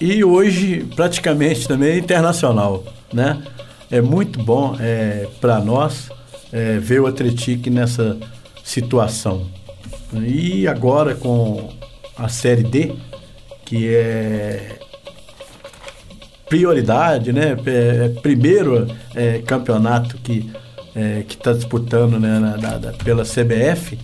e 0.00 0.22
hoje 0.22 0.86
praticamente 0.94 1.66
também 1.66 1.98
internacional, 1.98 2.84
né? 3.12 3.42
É 3.90 4.00
muito 4.00 4.42
bom 4.42 4.76
é, 4.80 5.26
para 5.40 5.60
nós 5.60 6.10
é, 6.52 6.78
ver 6.78 7.00
o 7.00 7.06
Atletique 7.06 7.70
nessa 7.70 8.16
situação. 8.64 9.46
E 10.12 10.66
agora 10.66 11.14
com 11.14 11.70
a 12.16 12.28
Série 12.28 12.62
D, 12.62 12.94
que 13.64 13.88
é 13.94 14.78
prioridade, 16.48 17.32
né? 17.32 17.56
É, 17.66 18.06
é 18.06 18.08
primeiro 18.20 18.86
é, 19.14 19.38
campeonato 19.38 20.16
que 20.18 20.50
é, 20.94 21.22
que 21.28 21.34
está 21.34 21.52
disputando 21.52 22.18
né, 22.18 22.38
na, 22.38 22.56
na, 22.56 22.92
pela 23.04 23.22
CBF, 23.22 23.98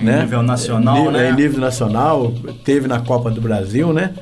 em 0.00 0.04
né? 0.04 0.22
nível 0.22 0.42
nacional, 0.42 0.96
nível, 0.96 1.12
né? 1.12 1.30
Em 1.30 1.34
nível 1.34 1.60
nacional, 1.60 2.32
teve 2.64 2.88
na 2.88 3.00
Copa 3.00 3.30
do 3.30 3.40
Brasil, 3.40 3.92
né? 3.92 4.14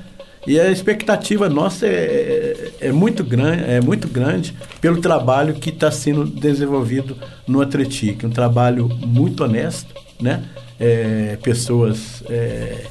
E 0.46 0.58
a 0.58 0.70
expectativa 0.70 1.48
nossa 1.48 1.86
é, 1.86 2.72
é, 2.80 2.92
muito, 2.92 3.22
grande, 3.22 3.64
é 3.64 3.80
muito 3.80 4.08
grande 4.08 4.54
pelo 4.80 5.00
trabalho 5.00 5.54
que 5.54 5.68
está 5.68 5.90
sendo 5.90 6.24
desenvolvido 6.24 7.16
no 7.46 7.60
Atletique. 7.60 8.24
Um 8.24 8.30
trabalho 8.30 8.88
muito 8.88 9.44
honesto, 9.44 9.94
né? 10.20 10.42
É, 10.78 11.36
pessoas 11.42 12.22
é, 12.30 12.86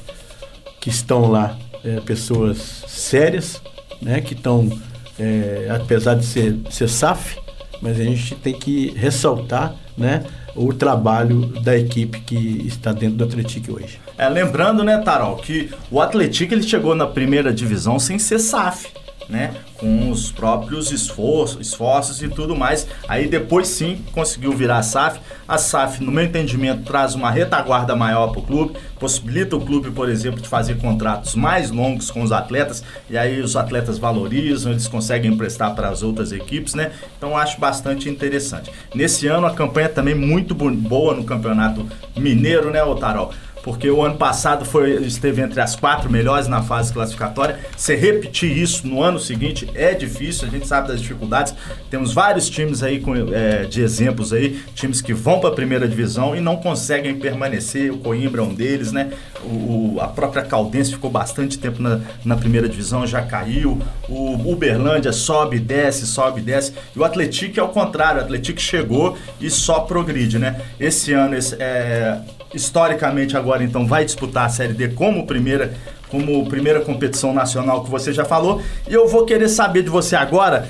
que 0.80 0.90
estão 0.90 1.28
lá, 1.28 1.58
é, 1.84 2.00
pessoas 2.00 2.84
sérias, 2.86 3.60
né? 4.00 4.20
Que 4.20 4.34
estão, 4.34 4.70
é, 5.18 5.66
apesar 5.70 6.14
de 6.14 6.24
ser, 6.24 6.56
ser 6.70 6.88
SAF, 6.88 7.36
mas 7.82 7.98
a 7.98 8.04
gente 8.04 8.36
tem 8.36 8.54
que 8.54 8.92
ressaltar, 8.96 9.74
né? 9.98 10.24
O 10.54 10.72
trabalho 10.72 11.46
da 11.62 11.76
equipe 11.76 12.20
que 12.20 12.64
está 12.66 12.92
dentro 12.92 13.16
do 13.16 13.24
Atlético 13.24 13.74
hoje. 13.76 14.00
É, 14.18 14.28
lembrando, 14.28 14.84
né, 14.84 14.98
Tarol, 14.98 15.36
que 15.36 15.70
o 15.90 16.00
Atlético 16.00 16.54
ele 16.54 16.62
chegou 16.62 16.94
na 16.94 17.06
primeira 17.06 17.52
divisão 17.52 17.98
sem 17.98 18.18
ser 18.18 18.38
SAF 18.38 18.88
né? 19.30 19.54
Com 19.76 20.10
os 20.10 20.30
próprios 20.30 20.90
esforços, 20.92 21.66
esforços 21.68 22.22
e 22.22 22.28
tudo 22.28 22.54
mais. 22.56 22.86
Aí 23.08 23.28
depois 23.28 23.68
sim 23.68 24.04
conseguiu 24.12 24.52
virar 24.52 24.78
a 24.78 24.82
SAF. 24.82 25.20
A 25.48 25.56
SAF, 25.56 26.02
no 26.02 26.12
meu 26.12 26.24
entendimento, 26.24 26.82
traz 26.84 27.14
uma 27.14 27.30
retaguarda 27.30 27.96
maior 27.96 28.28
para 28.28 28.40
o 28.40 28.42
clube, 28.42 28.74
possibilita 28.98 29.56
o 29.56 29.60
clube, 29.60 29.90
por 29.90 30.08
exemplo, 30.08 30.40
de 30.40 30.48
fazer 30.48 30.76
contratos 30.78 31.34
mais 31.34 31.70
longos 31.70 32.10
com 32.10 32.22
os 32.22 32.30
atletas, 32.30 32.84
e 33.08 33.16
aí 33.16 33.40
os 33.40 33.56
atletas 33.56 33.98
valorizam, 33.98 34.72
eles 34.72 34.86
conseguem 34.86 35.32
emprestar 35.32 35.74
para 35.74 35.88
as 35.88 36.02
outras 36.02 36.30
equipes, 36.32 36.74
né? 36.74 36.92
Então 37.16 37.36
acho 37.36 37.58
bastante 37.58 38.08
interessante. 38.08 38.70
Nesse 38.94 39.26
ano 39.26 39.46
a 39.46 39.54
campanha 39.54 39.88
também 39.88 40.14
muito 40.14 40.54
boa 40.54 41.14
no 41.14 41.24
Campeonato 41.24 41.86
Mineiro, 42.16 42.70
né, 42.70 42.82
Otarol? 42.82 43.32
Porque 43.62 43.90
o 43.90 44.02
ano 44.02 44.16
passado 44.16 44.64
foi, 44.64 45.02
esteve 45.04 45.42
entre 45.42 45.60
as 45.60 45.76
quatro 45.76 46.10
melhores 46.10 46.48
na 46.48 46.62
fase 46.62 46.92
classificatória. 46.92 47.58
Se 47.76 47.94
repetir 47.94 48.56
isso 48.56 48.86
no 48.86 49.02
ano 49.02 49.18
seguinte 49.18 49.68
é 49.74 49.94
difícil, 49.94 50.48
a 50.48 50.50
gente 50.50 50.66
sabe 50.66 50.88
das 50.88 51.00
dificuldades. 51.00 51.54
Temos 51.90 52.12
vários 52.12 52.48
times 52.48 52.82
aí 52.82 53.00
com, 53.00 53.14
é, 53.14 53.64
de 53.64 53.82
exemplos 53.82 54.32
aí, 54.32 54.60
times 54.74 55.00
que 55.00 55.12
vão 55.12 55.40
para 55.40 55.50
a 55.50 55.52
primeira 55.52 55.86
divisão 55.86 56.34
e 56.34 56.40
não 56.40 56.56
conseguem 56.56 57.18
permanecer. 57.18 57.92
O 57.92 57.98
Coimbra 57.98 58.40
é 58.40 58.44
um 58.44 58.54
deles, 58.54 58.92
né? 58.92 59.10
O, 59.42 59.98
a 60.00 60.08
própria 60.08 60.42
Caldense 60.42 60.92
ficou 60.92 61.10
bastante 61.10 61.58
tempo 61.58 61.82
na, 61.82 62.00
na 62.24 62.36
primeira 62.36 62.68
divisão, 62.68 63.06
já 63.06 63.22
caiu. 63.22 63.80
O 64.08 64.50
Uberlândia 64.50 65.12
sobe, 65.12 65.58
desce, 65.58 66.06
sobe, 66.06 66.40
desce. 66.40 66.72
E 66.94 66.98
o 66.98 67.04
Atlético 67.04 67.60
é 67.60 67.62
o 67.62 67.68
contrário, 67.68 68.20
o 68.20 68.24
Atlético 68.24 68.60
chegou 68.60 69.16
e 69.40 69.50
só 69.50 69.80
progride, 69.80 70.38
né? 70.38 70.60
Esse 70.78 71.12
ano, 71.12 71.36
esse, 71.36 71.56
é, 71.58 72.20
historicamente 72.54 73.36
agora 73.36 73.62
então 73.62 73.86
vai 73.86 74.04
disputar 74.04 74.46
a 74.46 74.48
Série 74.48 74.72
D 74.72 74.88
como 74.88 75.26
primeira 75.26 75.74
como 76.08 76.44
primeira 76.48 76.80
competição 76.80 77.32
nacional 77.32 77.84
que 77.84 77.90
você 77.90 78.12
já 78.12 78.24
falou. 78.24 78.60
E 78.88 78.92
eu 78.92 79.06
vou 79.06 79.24
querer 79.24 79.48
saber 79.48 79.82
de 79.82 79.88
você 79.88 80.16
agora 80.16 80.68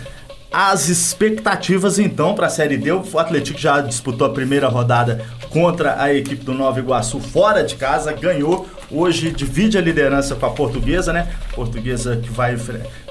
as 0.53 0.89
expectativas 0.89 1.99
então 1.99 2.35
para 2.35 2.47
a 2.47 2.51
Série 2.51 2.77
D. 2.77 2.93
O 2.93 3.19
Atlético 3.19 3.59
já 3.59 3.81
disputou 3.81 4.27
a 4.27 4.31
primeira 4.31 4.69
rodada 4.69 5.25
contra 5.49 6.01
a 6.01 6.13
equipe 6.13 6.45
do 6.45 6.53
Nova 6.53 6.79
Iguaçu 6.79 7.21
fora 7.21 7.63
de 7.63 7.77
casa, 7.77 8.13
ganhou. 8.13 8.69
Hoje 8.91 9.31
divide 9.31 9.79
a 9.79 9.81
liderança 9.81 10.35
com 10.35 10.47
a 10.47 10.51
Portuguesa, 10.51 11.13
né? 11.13 11.29
Portuguesa 11.55 12.17
que 12.17 12.31
vai 12.31 12.57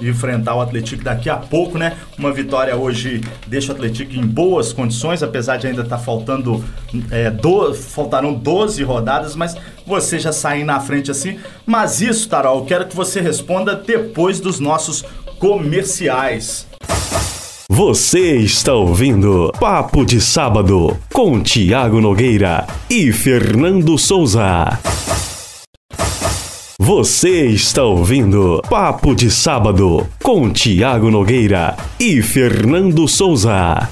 enfrentar 0.01 0.55
o 0.55 0.61
Atlético 0.61 1.03
daqui 1.03 1.29
a 1.29 1.37
pouco, 1.37 1.77
né? 1.77 1.95
Uma 2.17 2.33
vitória 2.33 2.75
hoje 2.75 3.21
deixa 3.47 3.71
o 3.71 3.75
Atlético 3.75 4.13
em 4.13 4.25
boas 4.25 4.73
condições, 4.73 5.23
apesar 5.23 5.57
de 5.57 5.67
ainda 5.67 5.83
estar 5.83 5.97
tá 5.97 6.03
faltando 6.03 6.63
é, 7.09 7.31
do, 7.31 7.73
faltarão 7.73 8.33
12 8.33 8.83
rodadas, 8.83 9.35
mas 9.35 9.55
você 9.85 10.19
já 10.19 10.33
sai 10.33 10.63
na 10.63 10.79
frente 10.81 11.09
assim. 11.09 11.39
Mas 11.65 12.01
isso, 12.01 12.27
Tarol, 12.27 12.65
quero 12.65 12.85
que 12.85 12.95
você 12.95 13.21
responda 13.21 13.73
depois 13.73 14.39
dos 14.39 14.59
nossos 14.59 15.05
comerciais. 15.39 16.67
Você 17.71 18.35
está 18.35 18.73
ouvindo 18.73 19.53
Papo 19.59 20.03
de 20.03 20.19
Sábado 20.19 20.97
com 21.13 21.41
Tiago 21.41 22.01
Nogueira 22.01 22.67
e 22.89 23.11
Fernando 23.13 23.97
Souza. 23.97 24.77
Você 26.81 27.47
está 27.47 27.83
ouvindo 27.83 28.61
Papo 28.69 29.13
de 29.13 29.29
Sábado 29.29 30.07
com 30.23 30.49
Tiago 30.49 31.11
Nogueira 31.11 31.75
e 31.99 32.21
Fernando 32.21 33.05
Souza. 33.05 33.89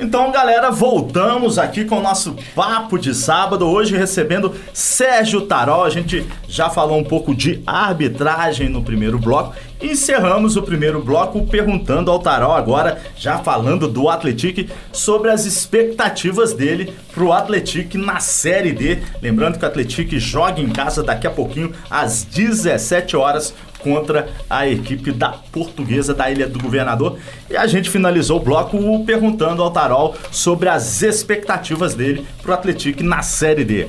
Então, 0.00 0.30
galera, 0.30 0.70
voltamos 0.70 1.58
aqui 1.58 1.84
com 1.84 1.98
o 1.98 2.02
nosso 2.02 2.36
papo 2.54 2.96
de 2.96 3.12
sábado. 3.12 3.66
Hoje 3.66 3.96
recebendo 3.96 4.54
Sérgio 4.72 5.40
Tarol. 5.40 5.82
A 5.82 5.90
gente 5.90 6.24
já 6.48 6.70
falou 6.70 6.98
um 6.98 7.04
pouco 7.04 7.34
de 7.34 7.60
arbitragem 7.66 8.68
no 8.68 8.80
primeiro 8.84 9.18
bloco. 9.18 9.56
Encerramos 9.82 10.56
o 10.56 10.62
primeiro 10.62 11.02
bloco 11.02 11.44
perguntando 11.46 12.10
ao 12.10 12.18
Tarol 12.20 12.52
agora, 12.52 13.00
já 13.16 13.38
falando 13.38 13.88
do 13.88 14.08
Atlético, 14.08 14.72
sobre 14.92 15.30
as 15.30 15.44
expectativas 15.44 16.52
dele 16.52 16.92
pro 17.12 17.32
Atlético 17.32 17.98
na 17.98 18.20
Série 18.20 18.72
D. 18.72 18.98
Lembrando 19.20 19.58
que 19.58 19.64
o 19.64 19.68
Atlético 19.68 20.18
joga 20.18 20.60
em 20.60 20.68
casa 20.68 21.02
daqui 21.02 21.26
a 21.26 21.30
pouquinho 21.30 21.72
às 21.90 22.22
17 22.22 23.16
horas 23.16 23.52
contra 23.78 24.28
a 24.48 24.68
equipe 24.68 25.12
da 25.12 25.30
Portuguesa 25.30 26.14
da 26.14 26.30
Ilha 26.30 26.48
do 26.48 26.58
Governador. 26.58 27.18
E 27.50 27.56
a 27.56 27.66
gente 27.66 27.88
finalizou 27.90 28.38
o 28.38 28.42
bloco 28.42 29.04
perguntando 29.04 29.62
ao 29.62 29.70
Tarol 29.70 30.14
sobre 30.30 30.68
as 30.68 31.02
expectativas 31.02 31.94
dele 31.94 32.26
para 32.42 32.50
o 32.50 32.54
Atlético 32.54 33.02
na 33.02 33.22
Série 33.22 33.64
D. 33.64 33.88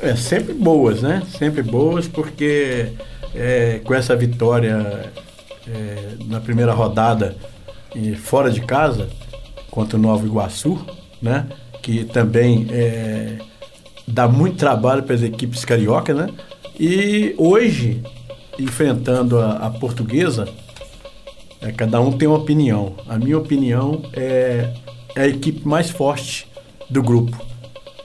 É, 0.00 0.16
sempre 0.16 0.52
boas, 0.52 1.02
né? 1.02 1.22
Sempre 1.38 1.62
boas, 1.62 2.08
porque 2.08 2.88
é, 3.34 3.80
com 3.84 3.94
essa 3.94 4.16
vitória 4.16 5.12
é, 5.66 5.96
na 6.26 6.40
primeira 6.40 6.72
rodada 6.72 7.36
e 7.94 8.14
fora 8.16 8.50
de 8.50 8.60
casa 8.60 9.08
contra 9.70 9.96
o 9.96 10.00
Nova 10.00 10.26
Iguaçu, 10.26 10.84
né? 11.20 11.46
Que 11.80 12.04
também 12.04 12.66
é, 12.70 13.38
dá 14.06 14.26
muito 14.26 14.56
trabalho 14.56 15.02
para 15.02 15.14
as 15.14 15.22
equipes 15.22 15.64
cariocas, 15.64 16.16
né? 16.16 16.28
E 16.78 17.34
hoje 17.38 18.02
enfrentando 18.58 19.38
a, 19.38 19.52
a 19.52 19.70
portuguesa, 19.70 20.48
é, 21.60 21.70
cada 21.70 22.00
um 22.00 22.12
tem 22.12 22.28
uma 22.28 22.38
opinião. 22.38 22.94
A 23.08 23.18
minha 23.18 23.38
opinião 23.38 24.02
é, 24.12 24.72
é 25.14 25.22
a 25.22 25.28
equipe 25.28 25.66
mais 25.66 25.90
forte 25.90 26.46
do 26.90 27.02
grupo. 27.02 27.40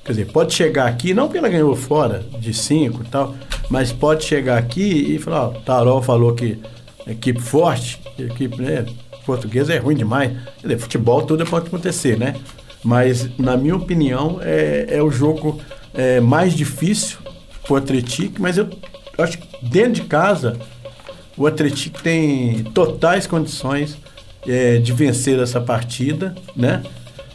Quer 0.06 0.12
dizer, 0.14 0.32
pode 0.32 0.54
chegar 0.54 0.88
aqui, 0.88 1.14
não 1.14 1.26
porque 1.26 1.40
ela 1.40 1.50
ganhou 1.50 1.76
fora 1.76 2.24
de 2.40 2.54
cinco 2.54 3.04
e 3.04 3.08
tal, 3.08 3.36
mas 3.70 3.92
pode 3.92 4.24
chegar 4.24 4.58
aqui 4.58 5.16
e 5.16 5.20
falar, 5.20 5.48
ó, 5.48 5.50
Tarol 5.50 6.02
falou 6.02 6.34
que 6.34 6.58
equipe 7.06 7.42
forte, 7.42 8.00
equipe 8.18 8.62
né, 8.62 8.86
portuguesa 9.26 9.74
é 9.74 9.78
ruim 9.78 9.96
demais. 9.96 10.32
Quer 10.62 10.68
dizer, 10.68 10.80
futebol 10.80 11.24
tudo 11.24 11.46
pode 11.46 11.68
acontecer, 11.68 12.18
né? 12.18 12.36
Mas, 12.84 13.30
na 13.38 13.58
minha 13.58 13.76
opinião, 13.76 14.40
é, 14.42 14.86
é 14.90 15.04
o 15.04 15.12
jogo 15.12 15.60
é, 15.94 16.22
mais 16.22 16.54
difícil 16.54 17.18
pro 17.66 17.76
Atlético, 17.76 18.42
mas 18.42 18.58
eu 18.58 18.70
acho 19.18 19.38
que 19.40 19.47
dentro 19.62 19.94
de 19.94 20.02
casa, 20.04 20.58
o 21.38 21.46
Atlético 21.46 22.02
tem 22.02 22.64
totais 22.74 23.28
condições 23.28 23.98
é, 24.48 24.78
de 24.78 24.92
vencer 24.94 25.40
essa 25.40 25.62
partida, 25.62 26.36
né? 26.56 26.82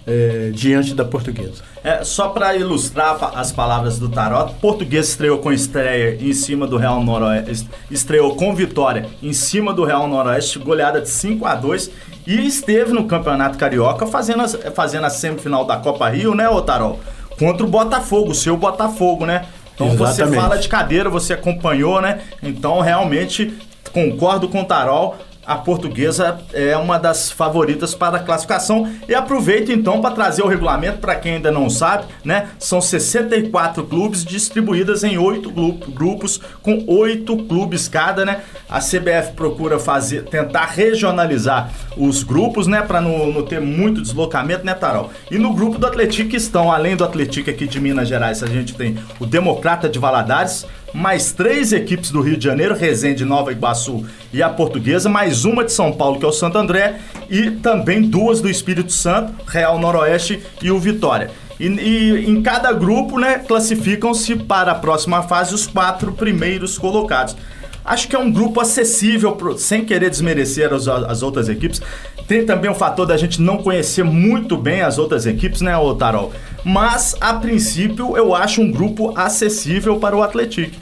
É, 0.05 0.51
diante 0.53 0.95
da 0.95 1.05
portuguesa. 1.05 1.63
É, 1.85 2.03
só 2.03 2.31
para 2.31 2.57
ilustrar 2.57 3.33
as 3.37 3.53
palavras 3.53 4.01
do 4.01 4.09
Tarot, 4.09 4.55
português 4.55 5.11
estreou 5.11 5.39
com 5.39 5.53
estreia 5.53 6.19
em 6.21 6.33
cima 6.33 6.67
do 6.67 6.77
Real 6.77 7.05
Noroeste, 7.05 7.69
estreou 7.89 8.35
com 8.35 8.53
vitória 8.53 9.07
em 9.23 9.33
cima 9.33 9.73
do 9.73 9.85
Real 9.85 10.09
Noroeste, 10.09 10.59
goleada 10.59 11.01
de 11.01 11.09
5 11.09 11.47
a 11.47 11.55
2 11.55 11.91
e 12.27 12.47
esteve 12.47 12.93
no 12.93 13.05
Campeonato 13.05 13.57
Carioca 13.57 14.05
fazendo, 14.07 14.49
fazendo 14.73 15.07
a 15.07 15.11
semifinal 15.11 15.65
da 15.65 15.77
Copa 15.77 16.09
Rio, 16.09 16.35
né, 16.35 16.49
Otarol? 16.49 16.99
Contra 17.39 17.65
o 17.65 17.69
Botafogo, 17.69 18.31
o 18.33 18.35
seu 18.35 18.57
Botafogo, 18.57 19.25
né? 19.25 19.47
Então 19.87 20.07
Exatamente. 20.07 20.35
você 20.35 20.41
fala 20.41 20.59
de 20.59 20.69
cadeira, 20.69 21.11
você 21.11 21.33
acompanhou, 21.33 22.01
né? 22.01 22.21
Então 22.43 22.81
realmente 22.81 23.55
concordo 23.93 24.49
com 24.49 24.63
o 24.63 24.65
Tarol. 24.65 25.17
A 25.45 25.57
portuguesa 25.57 26.39
é 26.53 26.77
uma 26.77 26.99
das 26.99 27.31
favoritas 27.31 27.95
para 27.95 28.19
a 28.19 28.21
classificação. 28.21 28.91
E 29.09 29.15
aproveito 29.15 29.73
então 29.73 30.01
para 30.01 30.15
trazer 30.15 30.43
o 30.43 30.47
regulamento 30.47 30.99
para 30.99 31.17
quem 31.17 31.35
ainda 31.35 31.51
não 31.51 31.69
sabe, 31.69 32.05
né? 32.25 32.49
São 32.59 32.81
64 32.81 33.85
clubes 33.85 34.25
distribuídas 34.25 35.03
em 35.03 35.19
oito 35.19 35.51
grupos 35.51 36.41
com 36.63 36.85
oito 36.87 37.37
clubes 37.45 37.89
cada, 37.89 38.25
né? 38.25 38.43
A 38.69 38.79
CBF 38.79 39.33
procura 39.35 39.79
fazer, 39.79 40.25
tentar 40.25 40.67
regionalizar 40.67 41.71
os 41.97 42.23
grupos, 42.23 42.67
né? 42.67 42.83
Para 42.83 43.01
não, 43.01 43.33
não, 43.33 43.43
ter 43.43 43.61
muito 43.61 44.01
deslocamento, 44.01 44.65
né, 44.65 44.75
Tarol? 44.75 45.11
E 45.31 45.39
no 45.39 45.53
grupo 45.53 45.79
do 45.79 45.87
Atlético 45.87 46.37
estão, 46.37 46.71
além 46.71 46.97
do 46.97 47.05
Atlético 47.05 47.51
aqui 47.51 47.67
de 47.67 47.81
Minas 47.81 48.09
Gerais, 48.09 48.43
a 48.43 48.47
gente 48.47 48.75
tem 48.75 48.97
o 49.19 49.27
Democrata 49.27 49.89
de 49.89 49.99
Valadares, 49.99 50.67
mais 50.95 51.33
três 51.33 51.73
equipes 51.73 52.11
do 52.11 52.21
Rio 52.21 52.37
de 52.37 52.45
Janeiro, 52.45 52.75
Resende, 52.75 53.25
Nova 53.25 53.53
Iguaçu 53.53 54.05
e 54.33 54.43
a 54.43 54.49
Portuguesa, 54.49 55.09
mais 55.09 55.45
uma 55.45 55.65
de 55.65 55.73
São 55.73 55.93
Paulo, 55.93 56.19
que 56.19 56.25
é 56.25 56.29
o 56.29 56.33
Santo 56.33 56.59
André, 56.59 57.01
e 57.31 57.51
também 57.51 58.03
duas 58.03 58.41
do 58.41 58.49
Espírito 58.49 58.93
Santo, 58.93 59.33
Real 59.47 59.79
Noroeste 59.79 60.43
e 60.61 60.71
o 60.71 60.79
Vitória. 60.79 61.31
E, 61.59 61.67
e 61.67 62.29
em 62.29 62.43
cada 62.43 62.73
grupo, 62.73 63.19
né, 63.19 63.39
classificam-se 63.39 64.37
para 64.37 64.73
a 64.73 64.75
próxima 64.75 65.23
fase 65.23 65.55
os 65.55 65.67
quatro 65.67 66.13
primeiros 66.13 66.77
colocados. 66.77 67.37
Acho 67.85 68.07
que 68.07 68.15
é 68.15 68.19
um 68.19 68.31
grupo 68.31 68.61
acessível, 68.61 69.33
pro, 69.33 69.59
sem 69.59 69.85
querer 69.85 70.09
desmerecer 70.09 70.73
as, 70.73 70.87
as 70.87 71.23
outras 71.23 71.49
equipes. 71.49 71.83
Tem 72.27 72.47
também 72.47 72.71
o 72.71 72.75
fator 72.75 73.07
da 73.07 73.17
gente 73.17 73.41
não 73.41 73.59
conhecer 73.59 74.05
muito 74.05 74.57
bem 74.57 74.83
as 74.83 74.99
outras 74.99 75.27
equipes, 75.27 75.61
né, 75.61 75.73
Tarol? 75.99 76.33
Mas, 76.65 77.17
a 77.21 77.35
princípio, 77.35 78.17
eu 78.17 78.35
acho 78.35 78.61
um 78.63 78.71
grupo 78.71 79.13
acessível 79.19 79.99
para 79.99 80.17
o 80.17 80.23
Atlético. 80.23 80.77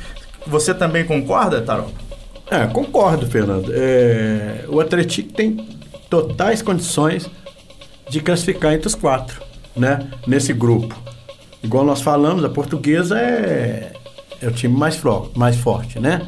Você 0.47 0.75
também 0.75 1.05
concorda, 1.05 1.61
Tarol? 1.61 1.91
É, 2.51 2.67
concordo, 2.67 3.27
Fernando. 3.27 3.71
É, 3.73 4.65
o 4.69 4.81
Atlético 4.81 5.33
tem 5.33 5.67
totais 6.09 6.61
condições 6.61 7.31
de 8.09 8.21
classificar 8.21 8.75
entre 8.75 8.89
os 8.89 8.95
quatro, 8.95 9.41
né? 9.77 10.09
Nesse 10.27 10.53
grupo. 10.53 10.97
Igual 11.63 11.85
nós 11.85 12.01
falamos, 12.01 12.45
a 12.45 12.49
portuguesa 12.49 13.19
é, 13.19 13.93
é 14.43 14.49
o 14.49 14.51
time 14.51 14.77
mais, 14.77 15.01
mais 15.37 15.57
forte, 15.57 16.01
né? 16.01 16.27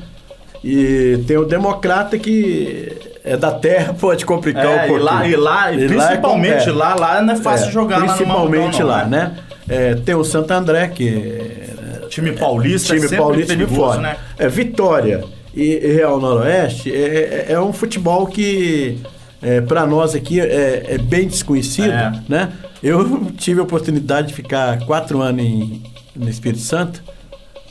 E 0.62 1.24
tem 1.26 1.36
o 1.36 1.44
democrata 1.44 2.16
que 2.18 3.11
é 3.24 3.36
da 3.36 3.52
terra, 3.52 3.94
pode 3.98 4.26
complicar 4.26 4.64
é, 4.64 4.84
um 4.84 4.88
pouquinho. 4.88 4.98
E 4.98 5.02
lá, 5.02 5.28
e 5.28 5.36
lá, 5.36 5.72
e 5.72 5.88
principalmente 5.88 6.70
lá, 6.70 6.94
lá, 6.94 7.12
lá 7.14 7.22
não 7.22 7.34
é 7.34 7.36
fácil 7.36 7.68
é, 7.68 7.72
jogar 7.72 8.00
Principalmente 8.00 8.82
lá, 8.82 8.96
lá 8.96 9.04
né? 9.06 9.36
É, 9.68 9.94
tem 9.94 10.14
o 10.14 10.24
Santo 10.24 10.50
André, 10.50 10.88
que 10.88 11.08
é, 11.08 12.06
time 12.08 12.32
paulista, 12.32 12.94
time 12.94 13.16
paulista 13.16 13.56
de 13.56 13.66
fora. 13.66 14.00
Né? 14.00 14.16
É, 14.38 14.48
Vitória 14.48 15.24
e 15.54 15.76
Real 15.78 16.18
Noroeste 16.18 16.92
é, 16.92 17.46
é, 17.48 17.52
é 17.52 17.60
um 17.60 17.72
futebol 17.72 18.26
que 18.26 19.00
é, 19.40 19.60
para 19.60 19.86
nós 19.86 20.14
aqui 20.14 20.40
é, 20.40 20.94
é 20.94 20.98
bem 20.98 21.28
desconhecido, 21.28 21.92
né? 22.28 22.52
Eu 22.82 23.26
tive 23.38 23.60
a 23.60 23.62
oportunidade 23.62 24.28
de 24.28 24.34
ficar 24.34 24.84
quatro 24.84 25.20
anos 25.20 25.44
em, 25.44 25.82
no 26.16 26.28
Espírito 26.28 26.62
Santo, 26.62 27.02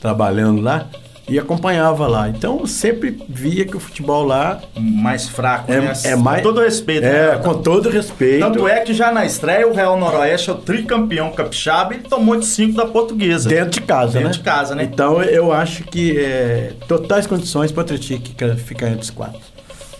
trabalhando 0.00 0.62
lá 0.62 0.88
e 1.32 1.38
acompanhava 1.38 2.06
lá. 2.06 2.28
Então 2.28 2.66
sempre 2.66 3.16
via 3.26 3.64
que 3.64 3.74
o 3.74 3.80
futebol 3.80 4.22
lá 4.22 4.60
mais 4.78 5.26
fraco, 5.26 5.72
é, 5.72 5.80
né? 5.80 5.92
é 6.04 6.14
mais 6.14 6.42
com 6.42 6.48
todo 6.48 6.60
respeito, 6.60 7.06
é, 7.06 7.32
né? 7.32 7.38
com 7.42 7.54
todo 7.54 7.88
respeito. 7.88 8.40
Tanto 8.40 8.68
é 8.68 8.80
que 8.80 8.92
já 8.92 9.10
na 9.10 9.24
estreia 9.24 9.66
o 9.66 9.72
Real 9.72 9.98
Noroeste 9.98 10.50
é 10.50 10.52
o 10.52 10.56
tricampeão 10.56 11.32
capixaba 11.32 11.94
e 11.94 11.98
tomou 11.98 12.36
de 12.36 12.44
5 12.44 12.76
da 12.76 12.84
Portuguesa. 12.84 13.48
Dentro 13.48 13.70
de 13.70 13.80
casa, 13.80 14.12
Dentro 14.12 14.28
né? 14.28 14.34
de 14.34 14.40
casa, 14.40 14.74
né? 14.74 14.84
Então 14.84 15.22
eu 15.22 15.52
acho 15.52 15.84
que 15.84 16.18
é, 16.18 16.72
totais 16.86 17.26
condições 17.26 17.72
para 17.72 17.80
o 17.80 17.84
Atlético 17.84 18.22
ficar 18.58 18.88
entre 18.88 19.00
os 19.00 19.10
quatro. 19.10 19.40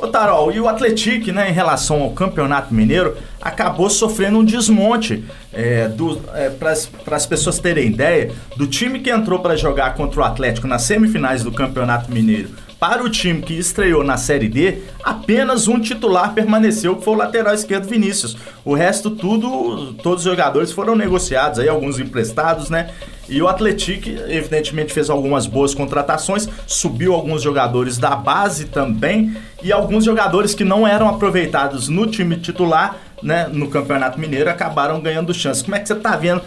Ô 0.03 0.09
Tarol, 0.09 0.51
e 0.51 0.59
o 0.59 0.67
Atlético, 0.67 1.31
né, 1.31 1.49
em 1.49 1.53
relação 1.53 2.03
ao 2.03 2.11
Campeonato 2.11 2.75
Mineiro, 2.75 3.17
acabou 3.41 3.89
sofrendo 3.89 4.37
um 4.37 4.45
desmonte. 4.45 5.25
É, 5.53 5.89
é, 6.35 6.51
para 6.51 7.17
as 7.17 7.25
pessoas 7.25 7.61
terem 7.61 7.87
ideia, 7.87 8.33
do 8.57 8.67
time 8.67 8.99
que 8.99 9.09
entrou 9.09 9.39
para 9.39 9.55
jogar 9.55 9.95
contra 9.95 10.21
o 10.21 10.25
Atlético 10.25 10.67
nas 10.67 10.83
semifinais 10.83 11.45
do 11.45 11.53
Campeonato 11.53 12.11
Mineiro 12.11 12.49
para 12.83 13.05
o 13.05 13.09
time 13.09 13.41
que 13.41 13.57
estreou 13.57 14.03
na 14.03 14.17
Série 14.17 14.49
D, 14.49 14.79
apenas 15.05 15.69
um 15.69 15.79
titular 15.79 16.35
permaneceu, 16.35 16.97
que 16.97 17.05
foi 17.05 17.15
o 17.15 17.17
lateral 17.17 17.55
esquerdo 17.55 17.89
Vinícius. 17.89 18.37
O 18.65 18.75
resto 18.75 19.13
tudo, 19.13 19.93
todos 20.03 20.27
os 20.27 20.29
jogadores 20.29 20.73
foram 20.73 20.97
negociados, 20.97 21.61
aí 21.61 21.69
alguns 21.69 22.01
emprestados, 22.01 22.71
né? 22.71 22.91
E 23.29 23.41
o 23.41 23.47
Atlético, 23.47 24.09
evidentemente, 24.27 24.93
fez 24.93 25.09
algumas 25.09 25.47
boas 25.47 25.77
contratações, 25.77 26.49
subiu 26.67 27.15
alguns 27.15 27.41
jogadores 27.41 27.99
da 27.99 28.17
base 28.17 28.65
também 28.65 29.37
e 29.63 29.73
alguns 29.73 30.05
jogadores 30.05 30.53
que 30.53 30.65
não 30.65 30.85
eram 30.85 31.09
aproveitados 31.09 31.89
no 31.89 32.09
time 32.09 32.37
titular, 32.37 32.97
né, 33.23 33.49
no 33.53 33.69
Campeonato 33.69 34.19
Mineiro, 34.19 34.51
acabaram 34.51 35.01
ganhando 35.01 35.33
chance. 35.33 35.63
Como 35.63 35.77
é 35.77 35.79
que 35.79 35.87
você 35.87 35.95
está 35.95 36.17
vendo? 36.17 36.43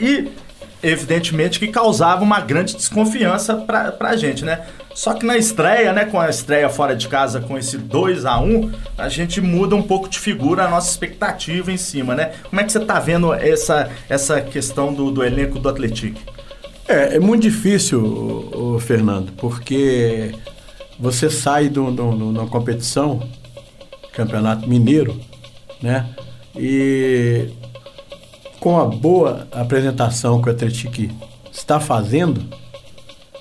E 0.00 0.32
evidentemente 0.82 1.58
que 1.58 1.68
causava 1.68 2.22
uma 2.22 2.40
grande 2.40 2.76
desconfiança 2.76 3.54
pra, 3.56 3.90
pra 3.90 4.16
gente, 4.16 4.44
né? 4.44 4.64
Só 4.94 5.12
que 5.12 5.26
na 5.26 5.36
estreia, 5.36 5.92
né, 5.92 6.04
com 6.04 6.20
a 6.20 6.30
estreia 6.30 6.68
fora 6.68 6.94
de 6.94 7.08
casa 7.08 7.40
com 7.40 7.58
esse 7.58 7.76
2 7.76 8.24
a 8.24 8.38
1 8.38 8.70
a 8.96 9.08
gente 9.08 9.40
muda 9.40 9.74
um 9.74 9.82
pouco 9.82 10.08
de 10.08 10.20
figura 10.20 10.64
a 10.64 10.70
nossa 10.70 10.88
expectativa 10.88 11.72
em 11.72 11.76
cima, 11.76 12.14
né? 12.14 12.32
Como 12.48 12.60
é 12.60 12.64
que 12.64 12.70
você 12.70 12.78
tá 12.78 13.00
vendo 13.00 13.34
essa, 13.34 13.90
essa 14.08 14.40
questão 14.40 14.94
do, 14.94 15.10
do 15.10 15.24
elenco 15.24 15.58
do 15.58 15.68
Atlético? 15.68 16.20
É, 16.86 17.16
é 17.16 17.18
muito 17.18 17.42
difícil, 17.42 18.00
o, 18.00 18.78
Fernando, 18.78 19.32
porque 19.32 20.32
você 20.98 21.28
sai 21.28 21.68
de 21.68 21.80
uma 21.80 22.46
competição, 22.46 23.28
campeonato 24.12 24.68
mineiro, 24.68 25.18
né? 25.82 26.06
E 26.56 27.48
com 28.60 28.78
a 28.78 28.84
boa 28.84 29.48
apresentação 29.50 30.40
que 30.40 30.48
o 30.48 30.52
Atlético 30.52 31.12
está 31.50 31.80
fazendo, 31.80 32.46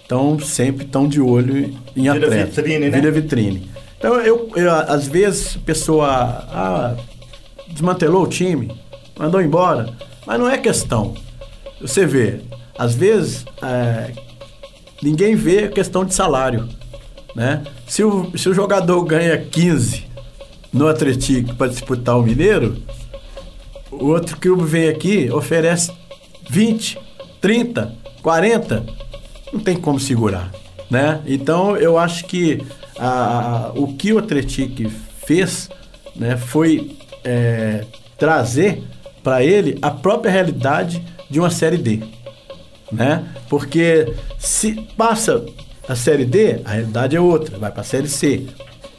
estão 0.03 0.37
sempre 0.39 0.85
tão 0.85 1.07
de 1.07 1.19
olho 1.19 1.73
em 1.95 2.03
Vira 2.03 2.25
atleta. 2.25 2.45
vitrine, 2.45 2.89
né? 2.89 2.99
Vira 2.99 3.11
vitrine. 3.11 3.69
Então, 3.97 4.15
eu, 4.19 4.51
eu, 4.55 4.71
às 4.71 5.07
vezes, 5.07 5.55
a 5.55 5.59
pessoa 5.59 6.07
ah, 6.07 6.95
desmantelou 7.69 8.23
o 8.23 8.27
time, 8.27 8.71
mandou 9.17 9.41
embora, 9.41 9.93
mas 10.27 10.39
não 10.39 10.49
é 10.49 10.57
questão. 10.57 11.13
Você 11.81 12.05
vê, 12.05 12.41
às 12.77 12.93
vezes, 12.93 13.45
é, 13.61 14.11
ninguém 15.01 15.35
vê 15.35 15.65
a 15.65 15.69
questão 15.69 16.03
de 16.03 16.13
salário. 16.13 16.67
Né? 17.35 17.63
Se, 17.87 18.03
o, 18.03 18.37
se 18.37 18.47
o 18.49 18.53
jogador 18.53 19.01
ganha 19.03 19.37
15 19.37 20.05
no 20.71 20.87
Atlético 20.87 21.55
para 21.55 21.67
disputar 21.67 22.17
o 22.17 22.23
Mineiro, 22.23 22.77
o 23.89 24.07
outro 24.07 24.37
clube 24.37 24.63
vem 24.63 24.89
aqui, 24.89 25.29
oferece 25.31 25.91
20, 26.49 26.99
30, 27.39 27.93
40, 28.21 28.85
não 29.53 29.59
tem 29.59 29.77
como 29.77 29.99
segurar, 29.99 30.51
né? 30.89 31.21
Então 31.25 31.77
eu 31.77 31.97
acho 31.97 32.25
que 32.25 32.61
a, 32.97 33.67
a, 33.67 33.71
o 33.73 33.93
que 33.93 34.11
o 34.11 34.17
Atlético 34.17 34.89
fez, 35.25 35.69
né, 36.15 36.35
foi 36.35 36.97
é, 37.23 37.85
trazer 38.17 38.83
para 39.23 39.43
ele 39.43 39.77
a 39.81 39.91
própria 39.91 40.31
realidade 40.31 41.01
de 41.29 41.39
uma 41.39 41.49
série 41.49 41.77
D, 41.77 42.01
né? 42.91 43.23
Porque 43.47 44.13
se 44.39 44.73
passa 44.97 45.45
a 45.87 45.95
série 45.95 46.25
D, 46.25 46.61
a 46.65 46.71
realidade 46.71 47.15
é 47.15 47.21
outra, 47.21 47.57
vai 47.57 47.71
para 47.71 47.81
a 47.81 47.85
série 47.85 48.09
C. 48.09 48.47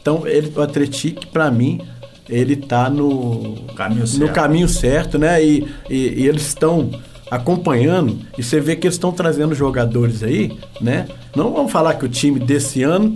Então 0.01 0.25
ele, 0.25 0.51
o 0.55 0.61
Atlético 0.61 1.27
para 1.27 1.51
mim 1.51 1.81
ele 2.27 2.53
está 2.53 2.89
no 2.89 3.55
caminho 3.75 4.07
certo. 4.07 4.21
no 4.21 4.33
caminho 4.33 4.69
certo, 4.69 5.19
né? 5.19 5.43
E, 5.43 5.67
e, 5.89 6.23
e 6.23 6.27
eles 6.27 6.47
estão 6.47 6.89
acompanhando 7.29 8.19
e 8.37 8.43
você 8.43 8.59
vê 8.59 8.75
que 8.75 8.87
eles 8.87 8.95
estão 8.95 9.11
trazendo 9.11 9.55
jogadores 9.55 10.23
aí, 10.23 10.57
né? 10.79 11.07
Não 11.35 11.51
vamos 11.53 11.71
falar 11.71 11.95
que 11.95 12.05
o 12.05 12.09
time 12.09 12.39
desse 12.39 12.83
ano, 12.83 13.15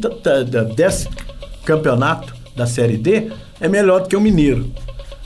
desse 0.76 1.08
campeonato 1.64 2.34
da 2.56 2.66
Série 2.66 2.98
D, 2.98 3.32
é 3.60 3.68
melhor 3.68 4.02
do 4.02 4.10
que 4.10 4.16
o 4.16 4.22
Mineiro. 4.22 4.72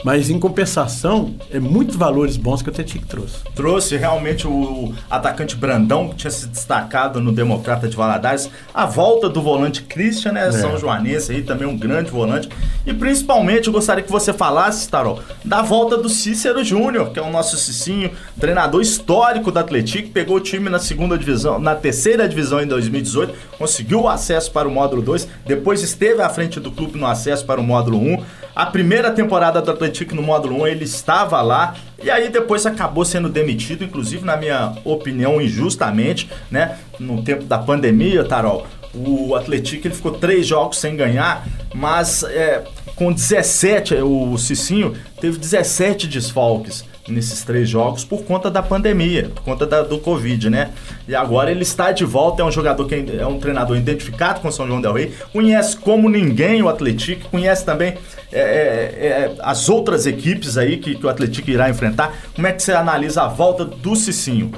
Mas 0.04 0.28
em 0.28 0.38
compensação, 0.38 1.34
é 1.50 1.58
muitos 1.58 1.96
valores 1.96 2.36
bons 2.36 2.60
que 2.60 2.68
o 2.68 2.72
Tetic 2.72 3.06
trouxe. 3.06 3.38
Trouxe 3.54 3.96
realmente 3.96 4.46
o 4.46 4.92
atacante 5.10 5.56
Brandão, 5.56 6.10
que 6.10 6.16
tinha 6.16 6.30
se 6.30 6.46
destacado 6.46 7.22
no 7.22 7.32
Democrata 7.32 7.88
de 7.88 7.96
Valadares, 7.96 8.50
a 8.74 8.84
volta 8.84 9.30
do 9.30 9.40
volante 9.40 9.82
Christian, 9.82 10.32
né? 10.32 10.48
É. 10.48 10.52
São 10.52 10.76
Joanense 10.76 11.32
aí, 11.32 11.42
também 11.42 11.66
um 11.66 11.76
grande 11.76 12.10
volante. 12.10 12.50
E 12.86 12.92
principalmente 12.92 13.68
eu 13.68 13.72
gostaria 13.72 14.04
que 14.04 14.12
você 14.12 14.30
falasse, 14.30 14.86
Tarol, 14.90 15.20
da 15.42 15.62
volta 15.62 15.96
do 15.96 16.10
Cícero 16.10 16.62
Júnior, 16.62 17.10
que 17.10 17.18
é 17.18 17.22
o 17.22 17.30
nosso 17.30 17.56
Cicinho, 17.56 18.10
treinador 18.38 18.82
histórico 18.82 19.50
do 19.50 19.58
Atlético, 19.58 20.10
pegou 20.10 20.36
o 20.36 20.40
time 20.40 20.68
na 20.68 20.78
segunda 20.78 21.16
divisão, 21.16 21.58
na 21.58 21.74
terceira 21.74 22.28
divisão 22.28 22.60
em 22.60 22.66
2018, 22.66 23.34
conseguiu 23.56 24.02
o 24.02 24.08
acesso 24.08 24.52
para 24.52 24.68
o 24.68 24.70
módulo 24.70 25.00
2, 25.00 25.26
depois 25.46 25.82
esteve 25.82 26.20
à 26.20 26.28
frente 26.28 26.60
do 26.60 26.70
clube 26.70 26.98
no 26.98 27.06
acesso 27.06 27.46
para 27.46 27.58
o 27.58 27.64
módulo 27.64 27.98
1. 27.98 28.43
A 28.54 28.66
primeira 28.66 29.10
temporada 29.10 29.60
do 29.60 29.70
Atlético 29.70 30.14
no 30.14 30.22
módulo 30.22 30.62
1 30.62 30.66
ele 30.68 30.84
estava 30.84 31.42
lá 31.42 31.74
e 32.02 32.10
aí 32.10 32.28
depois 32.28 32.64
acabou 32.66 33.04
sendo 33.04 33.28
demitido, 33.28 33.82
inclusive 33.82 34.24
na 34.24 34.36
minha 34.36 34.76
opinião 34.84 35.40
injustamente, 35.40 36.30
né? 36.50 36.78
No 36.98 37.22
tempo 37.22 37.44
da 37.44 37.58
pandemia, 37.58 38.24
Tarol, 38.24 38.66
o 38.94 39.34
Atlético 39.34 39.88
ele 39.88 39.94
ficou 39.94 40.12
três 40.12 40.46
jogos 40.46 40.78
sem 40.78 40.96
ganhar 40.96 41.44
mas 41.74 42.22
é, 42.22 42.62
com 42.94 43.12
17, 43.12 43.96
o 43.96 44.38
Cicinho 44.38 44.94
teve 45.20 45.36
17 45.36 46.06
desfalques 46.06 46.84
nesses 47.08 47.42
três 47.44 47.68
jogos 47.68 48.04
por 48.04 48.24
conta 48.24 48.50
da 48.50 48.62
pandemia, 48.62 49.30
por 49.34 49.42
conta 49.42 49.66
da, 49.66 49.82
do 49.82 49.98
Covid, 49.98 50.48
né? 50.48 50.70
E 51.06 51.14
agora 51.14 51.50
ele 51.50 51.62
está 51.62 51.92
de 51.92 52.04
volta, 52.04 52.42
é 52.42 52.44
um 52.44 52.50
jogador 52.50 52.86
que 52.86 52.94
é 52.94 53.26
um 53.26 53.38
treinador 53.38 53.76
identificado 53.76 54.40
com 54.40 54.50
São 54.50 54.66
João 54.66 54.80
Del 54.80 54.92
Rey, 54.92 55.12
conhece 55.32 55.76
como 55.76 56.08
ninguém 56.08 56.62
o 56.62 56.68
Atlético, 56.68 57.28
conhece 57.28 57.64
também 57.64 57.94
é, 58.32 58.40
é, 58.40 58.40
é, 58.40 59.34
as 59.40 59.68
outras 59.68 60.06
equipes 60.06 60.56
aí 60.56 60.78
que, 60.78 60.94
que 60.94 61.06
o 61.06 61.08
Atlético 61.08 61.50
irá 61.50 61.68
enfrentar. 61.68 62.14
Como 62.34 62.46
é 62.46 62.52
que 62.52 62.62
você 62.62 62.72
analisa 62.72 63.22
a 63.22 63.28
volta 63.28 63.64
do 63.64 63.94
Cicinho? 63.94 64.50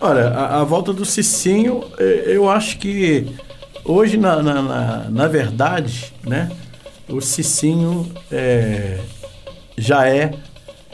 Olha, 0.00 0.28
a, 0.28 0.60
a 0.60 0.64
volta 0.64 0.92
do 0.92 1.04
Cicinho, 1.04 1.84
é, 1.98 2.24
eu 2.26 2.50
acho 2.50 2.78
que 2.78 3.26
hoje, 3.84 4.16
na, 4.16 4.42
na, 4.42 4.62
na, 4.62 5.06
na 5.10 5.28
verdade, 5.28 6.12
né, 6.24 6.50
o 7.08 7.20
Cicinho 7.20 8.10
é, 8.30 8.98
já 9.78 10.08
é 10.08 10.32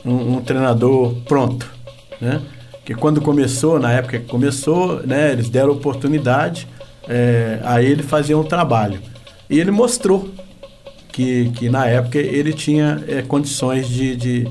um, 0.04 0.36
um, 0.36 0.40
treinador 0.42 1.14
pronto, 1.26 1.70
né? 2.20 2.40
Que 2.84 2.94
quando 2.94 3.20
começou, 3.20 3.78
na 3.78 3.92
época 3.92 4.18
que 4.18 4.26
começou, 4.26 5.06
né, 5.06 5.32
eles 5.32 5.48
deram 5.48 5.72
oportunidade 5.72 6.66
é, 7.08 7.60
a 7.62 7.82
ele 7.82 8.02
fazer 8.02 8.34
um 8.34 8.42
trabalho. 8.42 9.00
E 9.48 9.58
ele 9.58 9.70
mostrou 9.70 10.28
que, 11.12 11.50
que 11.50 11.68
na 11.68 11.86
época 11.86 12.18
ele 12.18 12.52
tinha 12.52 13.02
é, 13.06 13.22
condições 13.22 13.88
de, 13.88 14.16
de 14.16 14.48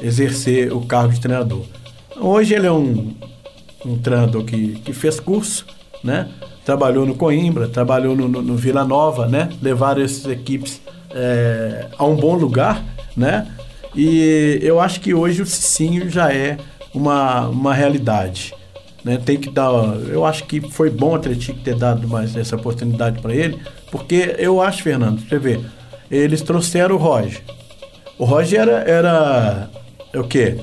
exercer 0.00 0.72
o 0.72 0.82
cargo 0.82 1.12
de 1.12 1.20
treinador. 1.20 1.64
Hoje 2.16 2.54
ele 2.54 2.66
é 2.66 2.72
um, 2.72 3.14
um 3.84 3.98
treinador 3.98 4.44
que, 4.44 4.74
que 4.84 4.92
fez 4.92 5.18
curso, 5.18 5.66
né? 6.02 6.28
Trabalhou 6.64 7.04
no 7.04 7.14
Coimbra, 7.14 7.68
trabalhou 7.68 8.16
no, 8.16 8.28
no, 8.28 8.40
no 8.40 8.56
Vila 8.56 8.84
Nova, 8.84 9.26
né? 9.26 9.50
Levaram 9.60 10.02
essas 10.02 10.26
equipes 10.26 10.80
é, 11.10 11.86
a 11.98 12.04
um 12.04 12.16
bom 12.16 12.34
lugar, 12.34 12.82
né? 13.16 13.46
E 13.94 14.58
eu 14.62 14.80
acho 14.80 15.00
que 15.00 15.14
hoje 15.14 15.42
o 15.42 15.46
Cicinho 15.46 16.10
já 16.10 16.32
é 16.32 16.58
uma, 16.92 17.48
uma 17.48 17.74
realidade. 17.74 18.54
Né? 19.04 19.18
Tem 19.22 19.38
que 19.38 19.50
dar. 19.50 19.70
Eu 20.08 20.24
acho 20.24 20.44
que 20.44 20.60
foi 20.60 20.90
bom 20.90 21.10
o 21.10 21.14
Atlético 21.14 21.58
ter 21.60 21.76
dado 21.76 22.08
mais 22.08 22.34
essa 22.36 22.56
oportunidade 22.56 23.20
para 23.20 23.34
ele, 23.34 23.58
porque 23.90 24.34
eu 24.38 24.60
acho, 24.60 24.82
Fernando, 24.82 25.20
você 25.20 25.38
vê, 25.38 25.60
eles 26.10 26.40
trouxeram 26.40 26.94
o 26.96 26.98
Roger. 26.98 27.42
O 28.18 28.24
Roger 28.24 28.60
era, 28.60 28.78
era 28.78 29.70
o 30.14 30.24
quê? 30.24 30.56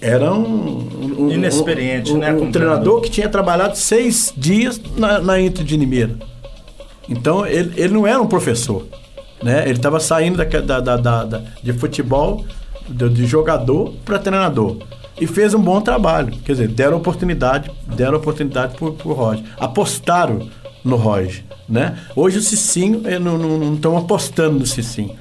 Era 0.00 0.32
um, 0.32 1.18
um 1.18 1.30
inexperiente, 1.30 2.12
um, 2.12 2.18
né? 2.18 2.32
Um, 2.32 2.44
um 2.44 2.52
treinador 2.52 3.02
que 3.02 3.10
tinha 3.10 3.28
trabalhado 3.28 3.76
seis 3.76 4.32
dias 4.34 4.80
na, 4.96 5.20
na 5.20 5.38
Inter 5.40 5.62
de 5.62 5.76
Limeira. 5.76 6.16
Então 7.06 7.44
ele, 7.44 7.72
ele 7.76 7.92
não 7.92 8.06
era 8.06 8.20
um 8.20 8.26
professor. 8.26 8.86
Né? 9.42 9.62
Ele 9.64 9.72
estava 9.72 9.98
saindo 10.00 10.36
da, 10.36 10.44
da, 10.44 10.96
da, 10.96 11.24
da, 11.24 11.42
de 11.62 11.72
futebol, 11.72 12.44
de, 12.88 13.08
de 13.08 13.26
jogador 13.26 13.94
para 14.04 14.18
treinador. 14.18 14.78
E 15.20 15.26
fez 15.26 15.52
um 15.54 15.60
bom 15.60 15.80
trabalho. 15.80 16.32
Quer 16.44 16.52
dizer, 16.52 16.68
deram 16.68 16.96
oportunidade, 16.96 17.70
deram 17.94 18.16
oportunidade 18.18 18.74
para 18.76 18.86
o 18.86 19.12
Roger. 19.12 19.44
Apostaram 19.58 20.48
no 20.84 20.96
Roger. 20.96 21.44
Né? 21.68 21.98
Hoje 22.16 22.38
o 22.38 22.42
Cicinho, 22.42 23.02
não 23.20 23.74
estão 23.74 23.96
apostando 23.96 24.58
no 24.58 24.66
Cicinho. 24.66 25.16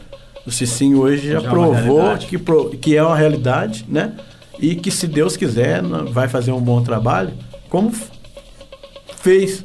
O 0.46 0.52
Cicinho 0.52 1.00
hoje 1.00 1.28
já, 1.28 1.40
já 1.40 1.48
é 1.48 1.50
provou 1.50 2.18
que, 2.18 2.40
que 2.78 2.96
é 2.96 3.04
uma 3.04 3.16
realidade, 3.16 3.86
né? 3.88 4.14
E 4.58 4.76
que 4.76 4.90
se 4.90 5.08
Deus 5.08 5.38
quiser 5.38 5.84
vai 6.12 6.28
fazer 6.28 6.52
um 6.52 6.60
bom 6.60 6.82
trabalho, 6.82 7.34
como 7.70 7.94
fez 9.18 9.64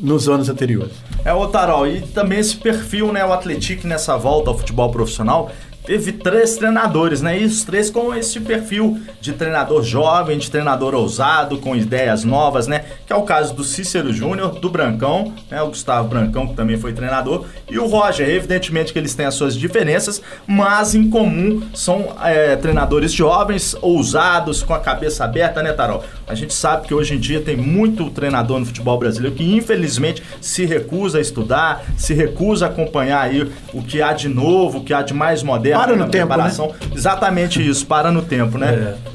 nos 0.00 0.28
anos 0.28 0.48
anteriores. 0.48 0.94
É, 1.24 1.32
o 1.32 1.46
Tarol, 1.46 1.86
e 1.86 2.00
também 2.00 2.40
esse 2.40 2.56
perfil, 2.56 3.12
né, 3.12 3.24
o 3.24 3.32
Atlético 3.32 3.86
nessa 3.86 4.16
volta 4.16 4.50
ao 4.50 4.58
futebol 4.58 4.90
profissional, 4.90 5.52
teve 5.84 6.12
três 6.12 6.56
treinadores, 6.56 7.20
né? 7.20 7.40
E 7.40 7.44
os 7.44 7.64
três 7.64 7.90
com 7.90 8.14
esse 8.14 8.40
perfil 8.40 9.00
de 9.20 9.32
treinador 9.32 9.82
jovem, 9.82 10.38
de 10.38 10.50
treinador 10.50 10.94
ousado, 10.94 11.58
com 11.58 11.74
ideias 11.74 12.24
novas, 12.24 12.66
né? 12.66 12.84
Que 13.06 13.12
é 13.12 13.16
o 13.16 13.22
caso 13.22 13.54
do 13.54 13.64
Cícero 13.64 14.12
Júnior, 14.12 14.60
do 14.60 14.70
Brancão, 14.70 15.32
né? 15.50 15.60
O 15.62 15.68
Gustavo 15.68 16.08
Brancão, 16.08 16.46
que 16.46 16.54
também 16.54 16.78
foi 16.78 16.92
treinador, 16.92 17.46
e 17.68 17.78
o 17.78 17.86
Roger. 17.86 18.28
Evidentemente 18.28 18.92
que 18.92 18.98
eles 18.98 19.14
têm 19.14 19.26
as 19.26 19.34
suas 19.34 19.56
diferenças, 19.56 20.22
mas 20.46 20.94
em 20.94 21.10
comum 21.10 21.62
são 21.74 22.14
é, 22.22 22.56
treinadores 22.56 23.12
jovens, 23.12 23.76
ousados, 23.80 24.62
com 24.62 24.74
a 24.74 24.80
cabeça 24.80 25.24
aberta, 25.24 25.62
né, 25.62 25.72
Tarol? 25.72 26.04
A 26.32 26.34
gente 26.34 26.54
sabe 26.54 26.88
que 26.88 26.94
hoje 26.94 27.14
em 27.14 27.18
dia 27.18 27.40
tem 27.42 27.56
muito 27.56 28.08
treinador 28.10 28.58
no 28.58 28.64
futebol 28.64 28.98
brasileiro 28.98 29.36
que 29.36 29.44
infelizmente 29.44 30.22
se 30.40 30.64
recusa 30.64 31.18
a 31.18 31.20
estudar, 31.20 31.84
se 31.96 32.14
recusa 32.14 32.66
a 32.66 32.68
acompanhar 32.70 33.20
aí 33.20 33.52
o 33.72 33.82
que 33.82 34.00
há 34.00 34.14
de 34.14 34.28
novo, 34.28 34.78
o 34.78 34.84
que 34.84 34.94
há 34.94 35.02
de 35.02 35.12
mais 35.12 35.42
moderno 35.42 35.82
para 35.84 35.96
no 35.96 36.08
tempo, 36.08 36.34
Né? 36.36 36.50
Exatamente 36.94 37.66
isso, 37.66 37.86
para 37.86 38.10
no 38.10 38.22
tempo, 38.22 38.56
né? 38.56 38.96
É. 39.08 39.12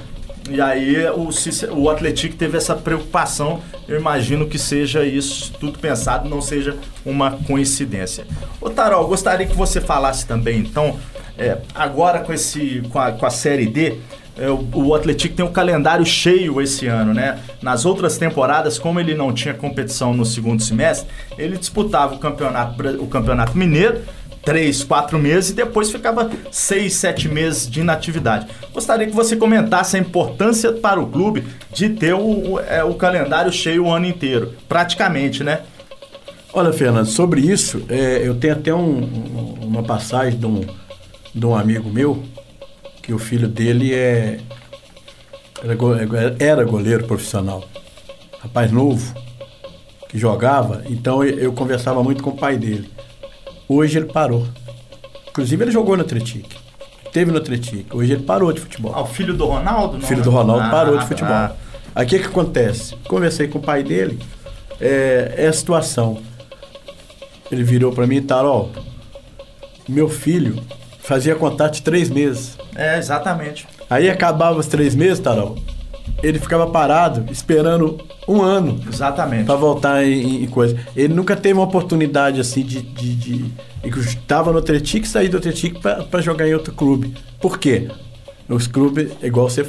E 0.49 0.61
aí 0.61 1.05
o, 1.07 1.29
o 1.75 1.89
Atlético 1.89 2.35
teve 2.35 2.55
essa 2.55 2.75
preocupação. 2.75 3.61
Eu 3.87 3.99
imagino 3.99 4.47
que 4.47 4.59
seja 4.59 5.03
isso, 5.03 5.51
tudo 5.59 5.79
pensado, 5.79 6.29
não 6.29 6.41
seja 6.41 6.77
uma 7.05 7.31
coincidência. 7.31 8.25
Ô 8.61 8.69
Tarol, 8.69 9.07
gostaria 9.07 9.45
que 9.45 9.55
você 9.55 9.81
falasse 9.81 10.25
também, 10.25 10.59
então, 10.59 10.97
é, 11.37 11.57
agora 11.73 12.19
com, 12.19 12.31
esse, 12.31 12.81
com, 12.89 12.99
a, 12.99 13.11
com 13.11 13.25
a 13.25 13.29
Série 13.29 13.65
D, 13.65 13.97
o, 14.45 14.87
o 14.87 14.95
Atlético 14.95 15.35
tem 15.35 15.45
um 15.45 15.51
calendário 15.51 16.05
cheio 16.05 16.61
esse 16.61 16.85
ano, 16.87 17.13
né? 17.13 17.39
Nas 17.61 17.85
outras 17.85 18.17
temporadas, 18.17 18.77
como 18.77 18.99
ele 18.99 19.15
não 19.15 19.33
tinha 19.33 19.53
competição 19.53 20.13
no 20.13 20.25
segundo 20.25 20.61
semestre, 20.61 21.09
ele 21.37 21.57
disputava 21.57 22.15
o 22.15 22.19
campeonato, 22.19 22.81
o 23.01 23.07
campeonato 23.07 23.57
mineiro, 23.57 24.01
três, 24.43 24.83
quatro 24.83 25.19
meses 25.19 25.49
e 25.49 25.53
depois 25.53 25.91
ficava 25.91 26.29
seis, 26.51 26.93
sete 26.93 27.27
meses 27.27 27.69
de 27.69 27.81
inatividade. 27.81 28.47
Gostaria 28.73 29.05
que 29.05 29.13
você 29.13 29.35
comentasse 29.35 29.97
a 29.97 29.99
importância 29.99 30.71
para 30.71 31.01
o 31.01 31.07
clube 31.07 31.43
de 31.73 31.89
ter 31.89 32.13
o, 32.13 32.53
o, 32.53 32.59
é, 32.59 32.83
o 32.83 32.93
calendário 32.93 33.51
cheio 33.51 33.85
o 33.85 33.91
ano 33.91 34.05
inteiro, 34.05 34.53
praticamente, 34.69 35.43
né? 35.43 35.61
Olha, 36.53 36.71
Fernando, 36.71 37.07
sobre 37.07 37.41
isso, 37.41 37.83
é, 37.89 38.21
eu 38.23 38.35
tenho 38.35 38.53
até 38.53 38.73
um, 38.73 39.03
uma 39.61 39.83
passagem 39.83 40.39
de 40.39 40.45
um, 40.45 40.61
de 41.35 41.45
um 41.45 41.55
amigo 41.55 41.89
meu, 41.89 42.23
que 43.07 43.13
o 43.13 43.17
filho 43.17 43.47
dele 43.47 43.93
é, 43.93 44.37
era, 46.37 46.65
goleiro 46.65 47.07
profissional, 47.07 47.63
rapaz 48.37 48.69
novo, 48.69 49.15
que 50.09 50.17
jogava, 50.19 50.83
então 50.89 51.23
eu, 51.23 51.53
conversava 51.53 52.03
muito 52.03 52.21
com 52.21 52.31
o 52.31 52.35
pai 52.35 52.57
dele. 52.57 52.91
Hoje 53.65 53.97
ele 53.97 54.07
parou. 54.07 54.45
Inclusive 55.29 55.63
ele 55.63 55.71
jogou 55.71 55.95
no 55.95 56.03
Atlético. 56.03 56.49
Teve 57.13 57.31
no 57.31 57.37
Atlético. 57.37 57.97
Hoje 57.97 58.11
ele 58.11 58.23
parou 58.23 58.51
de 58.51 58.59
futebol. 58.59 58.91
Ah, 58.93 59.03
o 59.03 59.07
filho 59.07 59.33
do 59.33 59.45
Ronaldo? 59.45 59.99
Não, 59.99 60.05
filho 60.05 60.21
do 60.21 60.29
Ronaldo 60.29 60.65
ah, 60.65 60.69
parou 60.69 60.97
de 60.97 61.07
futebol. 61.07 61.33
Ah. 61.33 61.55
Aí 61.95 62.05
o 62.05 62.09
que, 62.09 62.19
que 62.19 62.27
acontece? 62.27 62.93
Conversei 63.07 63.47
com 63.47 63.59
o 63.59 63.61
pai 63.61 63.83
dele. 63.83 64.19
É, 64.81 65.33
é 65.37 65.47
a 65.47 65.53
situação. 65.53 66.21
Ele 67.49 67.63
virou 67.63 67.93
para 67.93 68.05
mim 68.05 68.17
e 68.17 68.21
tal, 68.21 68.45
ó. 68.45 68.81
Meu 69.87 70.09
filho 70.09 70.61
fazia 71.07 71.35
contato 71.35 71.75
de 71.75 71.81
três 71.81 72.09
meses. 72.09 72.57
É, 72.75 72.97
exatamente. 72.97 73.67
Aí 73.89 74.09
acabava 74.09 74.59
os 74.59 74.67
três 74.67 74.93
meses, 74.93 75.19
Tarol 75.19 75.57
ele 76.21 76.39
ficava 76.39 76.67
parado 76.67 77.31
esperando 77.31 77.99
um 78.27 78.41
ano. 78.41 78.79
Exatamente. 78.91 79.45
Para 79.45 79.55
voltar 79.55 80.03
em, 80.03 80.43
em, 80.43 80.47
coisa. 80.47 80.77
Ele 80.95 81.13
nunca 81.13 81.35
teve 81.35 81.53
uma 81.53 81.63
oportunidade 81.63 82.39
assim 82.39 82.63
de. 82.63 82.81
de, 82.81 83.15
de 83.15 83.51
estava 83.99 84.51
no 84.51 84.57
Atlético 84.57 85.05
e 85.05 85.09
sair 85.09 85.29
do 85.29 85.37
Atlético 85.37 85.79
para 85.79 86.21
jogar 86.21 86.47
em 86.47 86.53
outro 86.53 86.73
clube. 86.73 87.13
Por 87.39 87.57
quê? 87.57 87.87
Nos 88.47 88.67
clubes, 88.67 89.11
igual 89.21 89.49
você 89.49 89.65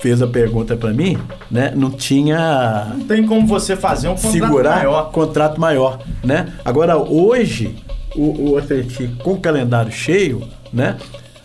fez 0.00 0.22
a 0.22 0.26
pergunta 0.26 0.76
para 0.76 0.92
mim, 0.92 1.18
né? 1.50 1.72
Não 1.76 1.90
tinha. 1.90 2.94
Não 2.96 3.06
tem 3.06 3.24
como 3.26 3.46
você 3.46 3.76
fazer 3.76 4.08
um 4.08 4.14
contrato 4.14 4.32
segurar 4.32 4.76
maior. 4.76 5.10
contrato 5.12 5.60
maior, 5.60 6.00
né? 6.24 6.52
Agora 6.64 6.96
hoje 6.96 7.76
o, 8.16 8.52
o 8.52 8.58
Atlético 8.58 9.22
com 9.22 9.34
o 9.34 9.40
calendário 9.40 9.92
cheio, 9.92 10.42
né? 10.72 10.96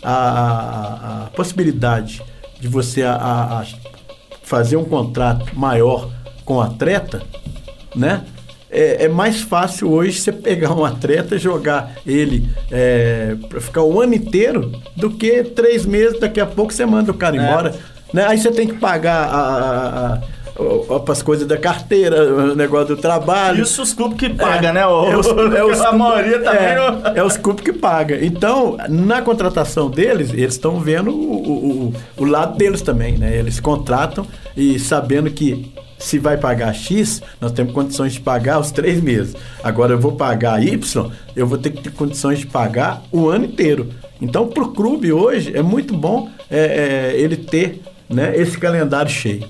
A, 0.02 0.14
a, 0.14 1.24
a 1.24 1.30
possibilidade 1.32 2.22
de 2.60 2.68
você 2.68 3.02
a, 3.04 3.16
a, 3.16 3.66
fazer 4.44 4.78
um 4.78 4.86
contrato 4.86 5.58
maior 5.58 6.12
com 6.44 6.58
o 6.58 6.62
atleta, 6.62 7.24
né? 7.96 8.24
É, 8.70 9.06
é, 9.06 9.08
mais 9.08 9.42
fácil 9.42 9.90
hoje 9.92 10.20
você 10.20 10.32
pegar 10.32 10.74
um 10.74 10.84
atleta 10.84 11.36
e 11.36 11.40
jogar 11.40 11.96
ele 12.06 12.50
é, 12.70 13.36
para 13.48 13.62
ficar 13.62 13.84
o 13.84 14.02
ano 14.02 14.16
inteiro 14.16 14.72
do 14.96 15.10
que 15.10 15.44
três 15.44 15.86
meses, 15.86 16.20
daqui 16.20 16.42
a 16.42 16.46
pouco 16.46 16.74
você 16.74 16.86
manda 16.86 17.12
o 17.12 17.16
cara 17.16 17.38
é. 17.38 17.40
embora. 17.40 17.76
Né? 18.14 18.26
Aí 18.26 18.38
você 18.38 18.52
tem 18.52 18.68
que 18.68 18.74
pagar 18.74 19.28
a, 19.28 19.40
a, 19.40 20.14
a 20.16 20.22
as 21.10 21.22
coisas 21.22 21.46
da 21.46 21.58
carteira, 21.58 22.34
o 22.34 22.56
negócio 22.56 22.96
do 22.96 22.98
trabalho. 22.98 23.62
Isso 23.64 23.82
os 23.82 23.94
clubes 23.94 24.18
que 24.18 24.30
pagam, 24.30 24.70
é, 24.70 24.74
né? 24.74 24.88
O, 24.88 25.06
é 25.12 25.18
os, 25.18 25.28
é 25.28 25.64
os, 25.64 25.82
a 25.84 25.92
maioria 25.92 26.40
também. 26.40 26.62
É, 26.62 27.20
é 27.20 27.24
os 27.24 27.36
clubes 27.36 27.64
que 27.64 27.74
pagam. 27.74 28.18
Então, 28.22 28.78
na 28.88 29.22
contratação 29.22 29.90
deles, 29.90 30.32
eles 30.32 30.54
estão 30.54 30.80
vendo 30.80 31.12
o, 31.12 31.90
o, 31.90 31.94
o, 32.18 32.26
lado 32.26 32.58
deles 32.58 32.82
também, 32.82 33.18
né? 33.18 33.36
Eles 33.36 33.60
contratam 33.60 34.26
e 34.56 34.80
sabendo 34.80 35.30
que 35.30 35.74
se 35.98 36.20
vai 36.20 36.38
pagar 36.38 36.74
X, 36.74 37.22
nós 37.42 37.52
temos 37.52 37.74
condições 37.74 38.14
de 38.14 38.22
pagar 38.22 38.60
os 38.60 38.72
três 38.72 39.02
meses. 39.02 39.36
Agora 39.64 39.94
eu 39.94 40.00
vou 40.00 40.14
pagar 40.14 40.64
Y, 40.64 41.12
eu 41.36 41.48
vou 41.48 41.58
ter 41.58 41.72
que 41.72 41.82
ter 41.82 41.92
condições 41.92 42.40
de 42.40 42.48
pagar 42.48 43.04
o 43.12 43.28
ano 43.28 43.46
inteiro. 43.46 43.90
Então, 44.22 44.48
para 44.48 44.64
o 44.64 44.72
clube 44.72 45.12
hoje, 45.12 45.56
é 45.56 45.62
muito 45.62 45.96
bom 45.96 46.30
é, 46.50 47.14
é, 47.14 47.20
ele 47.20 47.36
ter 47.36 47.82
né, 48.10 48.34
esse 48.36 48.58
calendário 48.58 49.12
cheio. 49.12 49.46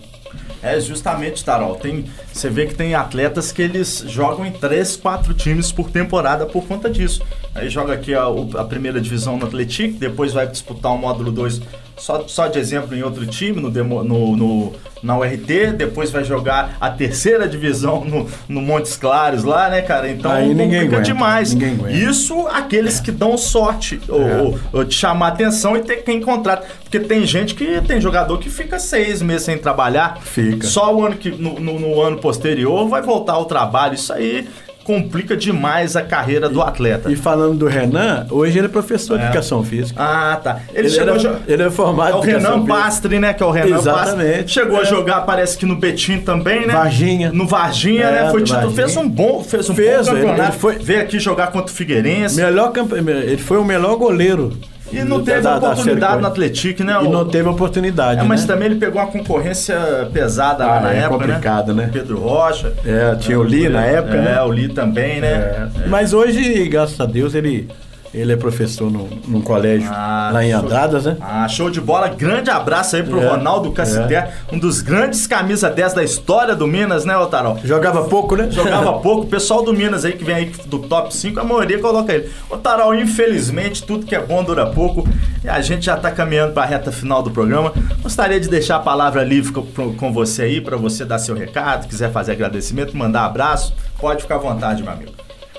É 0.66 0.80
justamente, 0.80 1.46
Tarol. 1.46 1.76
Tem, 1.76 2.06
você 2.34 2.50
vê 2.50 2.66
que 2.66 2.74
tem 2.74 2.96
atletas 2.96 3.52
que 3.52 3.62
eles 3.62 4.04
jogam 4.08 4.44
em 4.44 4.52
três, 4.52 4.96
quatro 4.96 5.32
times 5.32 5.72
por 5.72 5.92
temporada 5.92 6.48
por 6.48 6.66
conta 6.66 6.90
disso. 6.90 7.22
Aí 7.54 7.70
joga 7.70 7.94
aqui 7.94 8.16
a, 8.16 8.24
a 8.58 8.64
primeira 8.64 9.00
divisão 9.00 9.38
no 9.38 9.46
Atlético, 9.46 10.00
depois 10.00 10.34
vai 10.34 10.48
disputar 10.48 10.92
o 10.92 10.98
módulo 10.98 11.32
2 11.32 11.62
só, 11.98 12.28
só 12.28 12.48
de 12.48 12.60
exemplo 12.60 12.96
em 12.96 13.02
outro 13.04 13.26
time, 13.26 13.62
no, 13.62 13.70
demo, 13.72 14.04
no, 14.04 14.36
no, 14.36 14.74
na 15.02 15.18
URT, 15.18 15.74
depois 15.78 16.12
vai 16.12 16.24
jogar 16.24 16.76
a 16.80 16.90
terceira 16.90 17.48
divisão 17.48 18.04
no, 18.04 18.28
no 18.50 18.62
Montes 18.62 18.98
Claros 18.98 19.44
lá, 19.44 19.70
né, 19.70 19.82
cara? 19.82 20.10
Então 20.10 20.32
Aí 20.32 20.54
ninguém 20.54 20.82
aguenta, 20.82 21.02
demais. 21.02 21.54
ninguém 21.54 21.74
aguenta. 21.76 21.92
Isso 21.98 22.48
aqueles 22.48 23.00
que 23.00 23.12
dão 23.12 23.38
sorte 23.38 24.00
ou, 24.10 24.22
É. 24.22 24.42
ou, 24.42 24.60
ou 24.74 24.86
te 24.86 24.96
chamar 24.96 25.30
atenção 25.30 25.76
e 25.78 25.82
ter 25.82 25.98
quem 25.98 26.20
contrata. 26.22 26.66
Porque 26.84 27.00
tem 27.00 27.26
gente 27.26 27.56
que 27.56 27.82
tem 27.82 28.00
jogador 28.02 28.38
que 28.40 28.50
fica 28.50 28.78
seis 28.80 29.22
meses 29.22 29.44
sem 29.44 29.58
trabalhar. 29.58 30.20
Fica. 30.22 30.66
Só 30.68 30.94
o 30.96 31.06
ano 31.06 31.16
que 31.16 31.30
no, 31.32 31.60
no- 31.60 31.80
no 31.80 32.02
ano 32.02 32.18
posterior 32.18 32.88
vai 32.88 33.02
voltar 33.02 33.34
ao 33.34 33.46
trabalho. 33.46 33.96
Isso 33.96 34.12
aí 34.14 34.48
complica 34.86 35.36
demais 35.36 35.96
a 35.96 36.02
carreira 36.04 36.48
do 36.48 36.62
atleta. 36.62 37.12
E 37.12 37.16
falando 37.16 37.58
do 37.58 37.66
Renan, 37.68 38.28
hoje 38.30 38.58
ele 38.60 38.68
é 38.68 38.70
professor 38.70 39.18
de 39.18 39.26
educação 39.26 39.64
física. 39.64 40.02
Ah, 40.02 40.40
tá. 40.42 40.60
Ele, 40.70 40.88
Ele, 40.88 40.90
chegou 40.90 41.16
era, 41.16 41.30
a 41.32 41.40
ele 41.52 41.64
é 41.64 41.70
formado 41.72 42.12
É 42.12 42.16
o 42.16 42.22
Renan. 42.22 42.66
Pastre, 42.66 43.20
né? 43.20 43.34
Que 43.34 43.42
é 43.42 43.46
o 43.46 43.52
Renan 43.52 43.78
Exatamente. 43.78 44.30
Pastre. 44.44 44.48
Chegou 44.48 44.78
a 44.78 44.82
É. 44.84 44.86
jogar, 44.86 45.22
parece 45.22 45.58
que 45.58 45.66
no 45.66 45.76
Betim 45.76 46.20
também, 46.20 46.66
né? 46.68 46.74
Varginha. 46.74 47.32
No 47.34 47.48
Varginha, 47.48 48.04
É, 48.06 48.12
né? 48.26 48.32
Foi. 48.32 48.46
Varginha. 48.46 48.72
Fez 48.76 48.96
um 48.96 49.10
bom, 49.10 49.44
fez 49.44 49.70
um 49.70 49.76
Fez, 49.76 50.08
bom 50.08 50.14
ele- 50.14 50.22
campeonato. 50.28 50.52
ele 50.52 50.60
foi- 50.60 50.78
Veio 50.78 51.02
aqui 51.02 51.20
jogar 51.20 51.48
contra 51.48 51.72
o 51.72 51.76
Figueirense. 51.76 52.36
Melhor 52.36 52.72
campe... 52.72 52.96
Ele 52.96 53.38
foi 53.38 53.58
o 53.58 53.66
melhor 53.66 53.96
goleiro. 53.98 54.56
E 54.92 55.04
não 55.04 55.20
da- 55.20 55.26
teve 55.26 55.42
da- 55.42 55.58
da 55.60 55.68
oportunidade 55.72 56.12
Série 56.12 56.22
no 56.22 56.28
Atlético, 56.28 56.84
né? 56.84 56.98
E 57.04 57.08
não 57.10 57.26
teve 57.26 57.50
oportunidade. 57.50 58.22
É, 58.22 58.24
mas 58.24 58.42
né? 58.42 58.48
também 58.48 58.68
ele 58.68 58.76
pegou 58.80 59.02
uma 59.02 59.08
concorrência 59.12 59.76
pesada 60.14 60.66
lá 60.66 60.78
Ah, 60.78 60.82
na 60.82 60.94
é 60.94 60.98
época, 61.00 61.18
complicado, 61.26 61.74
né? 61.74 61.90
Pedro 61.92 62.20
Rocha. 62.20 62.72
É, 62.86 63.16
tinha 63.16 63.40
o 63.40 63.44
Lee 63.44 63.68
na 63.68 63.84
época, 63.84 64.16
é, 64.16 64.22
né? 64.22 64.42
o 64.42 64.48
Lee 64.48 64.70
também, 64.70 65.20
né? 65.20 65.70
É. 65.84 65.88
Mas 65.88 66.14
hoje, 66.14 66.68
graças 66.68 67.00
a 67.00 67.06
Deus, 67.06 67.34
ele, 67.34 67.68
ele 68.16 68.34
é 68.34 68.36
professor 68.36 68.90
no, 68.92 69.08
num 69.28 69.42
colégio 69.42 69.90
Ah, 69.92 70.30
lá 70.34 70.44
em 70.46 70.52
show- 70.52 70.60
Andradas, 70.62 71.06
né? 71.06 71.18
Ah, 71.22 71.48
show 71.48 71.70
de 71.70 71.82
bola. 71.82 72.08
Grande 72.08 72.50
abraço 72.50 72.96
aí 72.96 73.04
pro 73.04 73.22
É, 73.22 73.28
Ronaldo 73.28 73.72
Cassiter, 73.72 74.30
um 74.52 74.58
dos 74.58 74.82
grandes 74.82 75.28
camisa 75.28 75.70
10 75.70 75.94
da 75.94 76.04
história 76.04 76.56
do 76.56 76.66
Minas, 76.68 77.06
né, 77.06 77.18
Otarol? 77.18 77.60
Jogava 77.64 78.04
pouco, 78.06 78.36
né? 78.36 78.48
Jogava 78.50 78.94
pouco. 79.00 79.24
O 79.24 79.28
pessoal 79.28 79.64
do 79.64 79.74
Minas 79.74 80.06
aí 80.06 80.14
que 80.14 80.24
vem 80.24 80.36
aí 80.36 80.52
do 80.68 80.80
top 80.80 81.16
5, 81.16 81.40
a 81.40 81.44
maioria 81.44 81.80
coloca 81.80 82.14
ele. 82.14 82.30
Ô 82.50 82.58
Tarol, 82.58 82.96
infelizmente, 82.96 83.84
tudo 83.84 84.06
que 84.06 84.16
é 84.16 84.20
bom 84.22 84.44
dura 84.44 84.66
pouco. 84.66 85.08
E 85.44 85.50
a 85.50 85.62
gente 85.62 85.86
já 85.86 85.96
tá 85.98 86.10
caminhando 86.12 86.54
pra 86.54 86.66
reta 86.66 86.92
final 86.92 87.22
do 87.22 87.32
programa. 87.32 87.74
Gostaria 88.02 88.40
de 88.40 88.48
deixar 88.50 88.78
a 88.78 88.80
palavra 88.80 89.24
livre 89.24 89.52
com, 89.52 89.94
com 89.94 90.14
você 90.14 90.44
aí, 90.44 90.62
pra 90.62 90.78
você 90.78 91.04
dar 91.06 91.20
seu 91.20 91.36
recado, 91.36 91.88
quiser 91.88 92.12
fazer 92.12 92.32
agradecimento, 92.34 92.96
mandar 92.96 93.26
abraço. 93.26 93.74
Pode 94.00 94.22
ficar 94.24 94.36
à 94.36 94.40
vontade, 94.40 94.82
meu 94.84 94.92
amigo. 94.92 95.12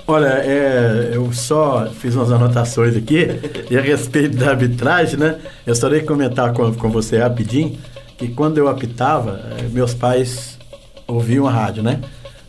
Olha, 0.09 0.27
é, 0.27 1.11
eu 1.13 1.33
só 1.33 1.89
fiz 1.91 2.15
umas 2.15 2.31
anotações 2.31 2.95
aqui 2.95 3.27
e 3.69 3.77
a 3.77 3.81
respeito 3.81 4.37
da 4.37 4.51
arbitragem, 4.51 5.19
né? 5.19 5.37
Eu 5.65 5.75
só 5.75 5.89
queria 5.89 6.05
comentar 6.05 6.53
com, 6.53 6.73
com 6.73 6.89
você 6.89 7.17
rapidinho 7.17 7.77
que 8.17 8.29
quando 8.29 8.57
eu 8.57 8.69
apitava, 8.69 9.41
eh, 9.59 9.63
meus 9.69 9.93
pais 9.93 10.57
ouviam 11.05 11.45
a 11.45 11.51
rádio, 11.51 11.83
né? 11.83 11.99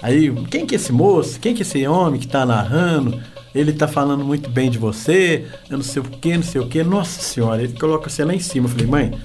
Aí, 0.00 0.32
quem 0.46 0.64
que 0.64 0.76
é 0.76 0.78
esse 0.78 0.92
moço? 0.92 1.40
Quem 1.40 1.52
que 1.52 1.62
é 1.62 1.66
esse 1.66 1.84
homem 1.88 2.20
que 2.20 2.28
tá 2.28 2.46
narrando? 2.46 3.20
Ele 3.52 3.72
tá 3.72 3.88
falando 3.88 4.24
muito 4.24 4.48
bem 4.48 4.70
de 4.70 4.78
você, 4.78 5.44
eu 5.68 5.78
não 5.78 5.84
sei 5.84 6.00
o 6.00 6.04
que, 6.04 6.36
não 6.36 6.44
sei 6.44 6.60
o 6.60 6.68
que. 6.68 6.84
Nossa 6.84 7.20
senhora, 7.20 7.60
ele 7.60 7.72
coloca 7.72 8.08
você 8.08 8.24
lá 8.24 8.32
em 8.32 8.38
cima. 8.38 8.66
Eu 8.66 8.70
falei, 8.70 8.86
mãe, 8.86 9.18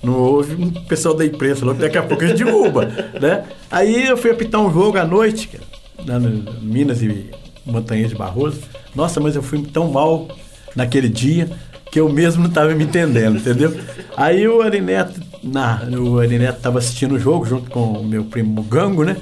não 0.00 0.14
houve 0.14 0.54
um 0.54 0.70
pessoal 0.70 1.14
da 1.14 1.26
imprensa, 1.26 1.64
logo 1.64 1.80
daqui 1.80 1.98
a 1.98 2.04
pouco 2.04 2.22
a 2.22 2.28
gente 2.28 2.44
derruba, 2.44 2.86
né? 3.20 3.44
Aí 3.68 4.06
eu 4.06 4.16
fui 4.16 4.30
apitar 4.30 4.60
um 4.60 4.72
jogo 4.72 4.96
à 4.96 5.04
noite, 5.04 5.48
cara, 5.48 5.64
lá 6.06 6.20
no 6.20 6.60
Minas 6.62 7.02
e 7.02 7.30
Montanhês 7.64 8.10
de 8.10 8.16
Barroso. 8.16 8.60
Nossa, 8.94 9.20
mas 9.20 9.36
eu 9.36 9.42
fui 9.42 9.62
tão 9.62 9.90
mal 9.90 10.28
naquele 10.74 11.08
dia 11.08 11.48
que 11.90 11.98
eu 11.98 12.08
mesmo 12.08 12.42
não 12.42 12.48
estava 12.48 12.74
me 12.74 12.84
entendendo, 12.84 13.38
entendeu? 13.38 13.76
Aí 14.16 14.46
o 14.46 14.62
Arineto, 14.62 15.20
na, 15.42 15.82
o 15.98 16.18
Arineto 16.18 16.58
estava 16.58 16.78
assistindo 16.78 17.16
o 17.16 17.18
jogo 17.18 17.44
junto 17.44 17.68
com 17.68 17.92
o 17.94 18.04
meu 18.04 18.24
primo 18.24 18.62
Gango, 18.62 19.04
né? 19.04 19.16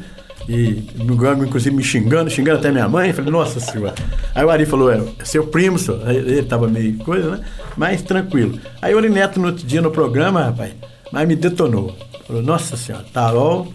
E 0.49 0.83
no 0.97 1.15
Gango, 1.15 1.45
inclusive, 1.45 1.75
me 1.77 1.85
xingando, 1.85 2.31
xingando 2.31 2.59
até 2.59 2.71
minha 2.71 2.89
mãe. 2.89 3.13
Falei, 3.13 3.31
nossa 3.31 3.61
senhora. 3.61 3.95
Aí 4.35 4.45
o 4.45 4.51
Ari 4.51 4.65
falou, 4.65 4.91
é, 4.91 4.99
é 5.19 5.25
seu 5.25 5.47
primo, 5.47 5.79
senhor. 5.79 6.09
Ele 6.11 6.43
tava 6.43 6.67
meio 6.67 6.97
coisa, 6.99 7.33
né? 7.33 7.45
Mas 7.77 8.01
tranquilo. 8.01 8.59
Aí 8.81 8.95
o 8.95 8.99
Arineto, 8.99 9.39
no 9.39 9.49
outro 9.49 9.67
dia 9.67 9.83
no 9.83 9.91
programa, 9.91 10.45
rapaz, 10.45 10.73
mas 11.13 11.29
me 11.29 11.37
detonou. 11.37 11.95
Falou, 12.27 12.43
nossa 12.43 12.77
senhora, 12.77 13.05
Tarol, 13.13 13.73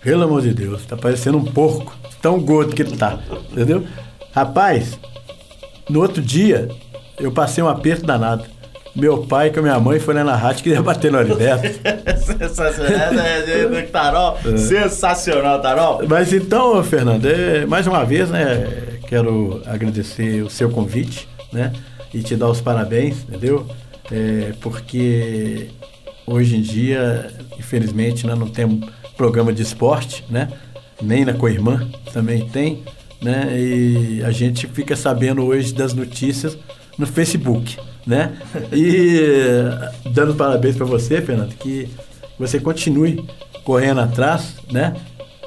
pelo 0.00 0.22
amor 0.22 0.42
de 0.42 0.54
Deus, 0.54 0.86
tá 0.86 0.96
parecendo 0.96 1.36
um 1.36 1.44
porco. 1.44 1.97
Tão 2.20 2.40
gordo 2.40 2.74
que 2.74 2.82
ele 2.82 2.96
tá. 2.96 3.18
Entendeu? 3.52 3.84
Rapaz, 4.32 4.98
no 5.88 6.00
outro 6.00 6.20
dia, 6.20 6.68
eu 7.18 7.32
passei 7.32 7.62
um 7.62 7.68
aperto 7.68 8.04
danado. 8.04 8.44
Meu 8.94 9.18
pai 9.18 9.50
com 9.50 9.60
a 9.60 9.62
minha 9.62 9.78
mãe 9.78 10.00
foi 10.00 10.12
lá 10.12 10.24
na 10.24 10.34
rádio 10.34 10.64
queria 10.64 10.82
bater 10.82 11.12
no 11.12 11.18
Arineto. 11.18 11.62
Sensacional. 12.18 12.92
É, 12.92 13.44
é, 13.48 13.78
é, 13.78 13.82
Tarol, 13.82 14.36
sensacional, 14.56 15.60
Tarol. 15.62 16.02
Mas 16.08 16.32
então, 16.32 16.82
Fernando, 16.82 17.26
é, 17.26 17.64
mais 17.64 17.86
uma 17.86 18.04
vez, 18.04 18.28
né, 18.28 18.66
quero 19.06 19.62
agradecer 19.66 20.42
o 20.42 20.50
seu 20.50 20.68
convite, 20.70 21.28
né, 21.52 21.72
e 22.12 22.22
te 22.22 22.34
dar 22.34 22.48
os 22.48 22.60
parabéns, 22.60 23.22
entendeu? 23.22 23.66
É, 24.10 24.52
porque 24.60 25.68
hoje 26.26 26.56
em 26.56 26.60
dia, 26.60 27.30
infelizmente, 27.58 28.26
nós 28.26 28.38
não 28.38 28.48
temos 28.48 28.90
programa 29.16 29.52
de 29.52 29.62
esporte, 29.62 30.24
né, 30.28 30.48
nem 31.00 31.24
na 31.24 31.34
Coirmã 31.34 31.88
também 32.12 32.48
tem, 32.48 32.82
né, 33.20 33.58
e 33.58 34.22
a 34.24 34.30
gente 34.30 34.66
fica 34.66 34.94
sabendo 34.94 35.44
hoje 35.44 35.74
das 35.74 35.92
notícias 35.92 36.56
no 36.96 37.06
Facebook, 37.06 37.76
né, 38.06 38.32
e 38.72 39.20
dando 40.12 40.34
parabéns 40.34 40.76
para 40.76 40.86
você, 40.86 41.20
Fernando, 41.20 41.54
que 41.54 41.88
você 42.38 42.60
continue 42.60 43.24
correndo 43.64 44.00
atrás, 44.00 44.54
né? 44.72 44.94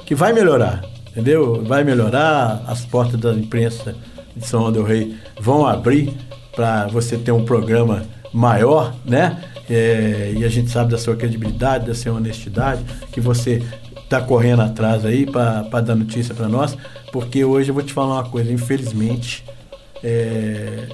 Que 0.04 0.14
vai 0.14 0.32
melhorar, 0.32 0.84
entendeu? 1.10 1.64
Vai 1.64 1.82
melhorar, 1.82 2.62
as 2.68 2.84
portas 2.84 3.18
da 3.18 3.32
imprensa 3.32 3.96
de 4.36 4.46
São 4.46 4.60
João 4.60 4.72
del 4.72 4.84
Rei 4.84 5.16
vão 5.40 5.66
abrir 5.66 6.12
para 6.54 6.86
você 6.86 7.16
ter 7.16 7.32
um 7.32 7.44
programa 7.44 8.04
maior, 8.32 8.94
né? 9.04 9.42
É, 9.68 10.34
e 10.36 10.44
a 10.44 10.48
gente 10.48 10.70
sabe 10.70 10.90
da 10.90 10.98
sua 10.98 11.16
credibilidade, 11.16 11.86
da 11.86 11.94
sua 11.94 12.12
honestidade, 12.12 12.84
que 13.10 13.20
você 13.20 13.62
está 14.14 14.20
correndo 14.20 14.60
atrás 14.62 15.04
aí 15.06 15.24
para 15.24 15.62
dar 15.80 15.94
notícia 15.94 16.34
para 16.34 16.48
nós, 16.48 16.76
porque 17.10 17.44
hoje 17.44 17.70
eu 17.70 17.74
vou 17.74 17.82
te 17.82 17.92
falar 17.92 18.14
uma 18.20 18.24
coisa, 18.24 18.52
infelizmente, 18.52 19.42
é, 20.04 20.86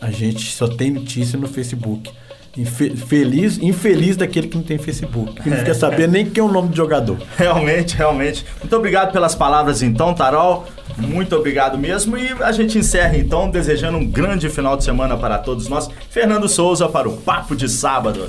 a 0.00 0.10
gente 0.10 0.50
só 0.54 0.66
tem 0.66 0.90
notícia 0.90 1.38
no 1.38 1.46
Facebook. 1.46 2.10
Infe- 2.56 2.94
feliz, 2.94 3.58
infeliz 3.58 4.16
daquele 4.16 4.46
que 4.46 4.56
não 4.56 4.62
tem 4.62 4.78
Facebook, 4.78 5.42
que 5.42 5.50
não 5.50 5.56
fica 5.56 5.74
sabendo 5.74 6.12
nem 6.12 6.24
quem 6.24 6.40
é 6.40 6.46
o 6.46 6.50
nome 6.50 6.68
do 6.68 6.76
jogador. 6.76 7.18
Realmente, 7.36 7.96
realmente. 7.96 8.46
Muito 8.60 8.76
obrigado 8.76 9.12
pelas 9.12 9.34
palavras 9.34 9.82
então, 9.82 10.14
Tarol. 10.14 10.64
Muito 10.96 11.34
obrigado 11.34 11.76
mesmo. 11.76 12.16
E 12.16 12.28
a 12.40 12.52
gente 12.52 12.78
encerra 12.78 13.16
então 13.18 13.50
desejando 13.50 13.98
um 13.98 14.06
grande 14.06 14.48
final 14.48 14.76
de 14.76 14.84
semana 14.84 15.16
para 15.16 15.36
todos 15.38 15.68
nós. 15.68 15.90
Fernando 16.10 16.48
Souza 16.48 16.88
para 16.88 17.08
o 17.08 17.16
Papo 17.16 17.56
de 17.56 17.68
Sábado. 17.68 18.28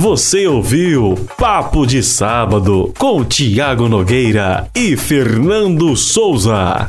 Você 0.00 0.46
ouviu 0.46 1.14
Papo 1.36 1.86
de 1.86 2.02
Sábado 2.02 2.90
com 2.98 3.22
Tiago 3.22 3.86
Nogueira 3.86 4.66
e 4.74 4.96
Fernando 4.96 5.94
Souza. 5.94 6.88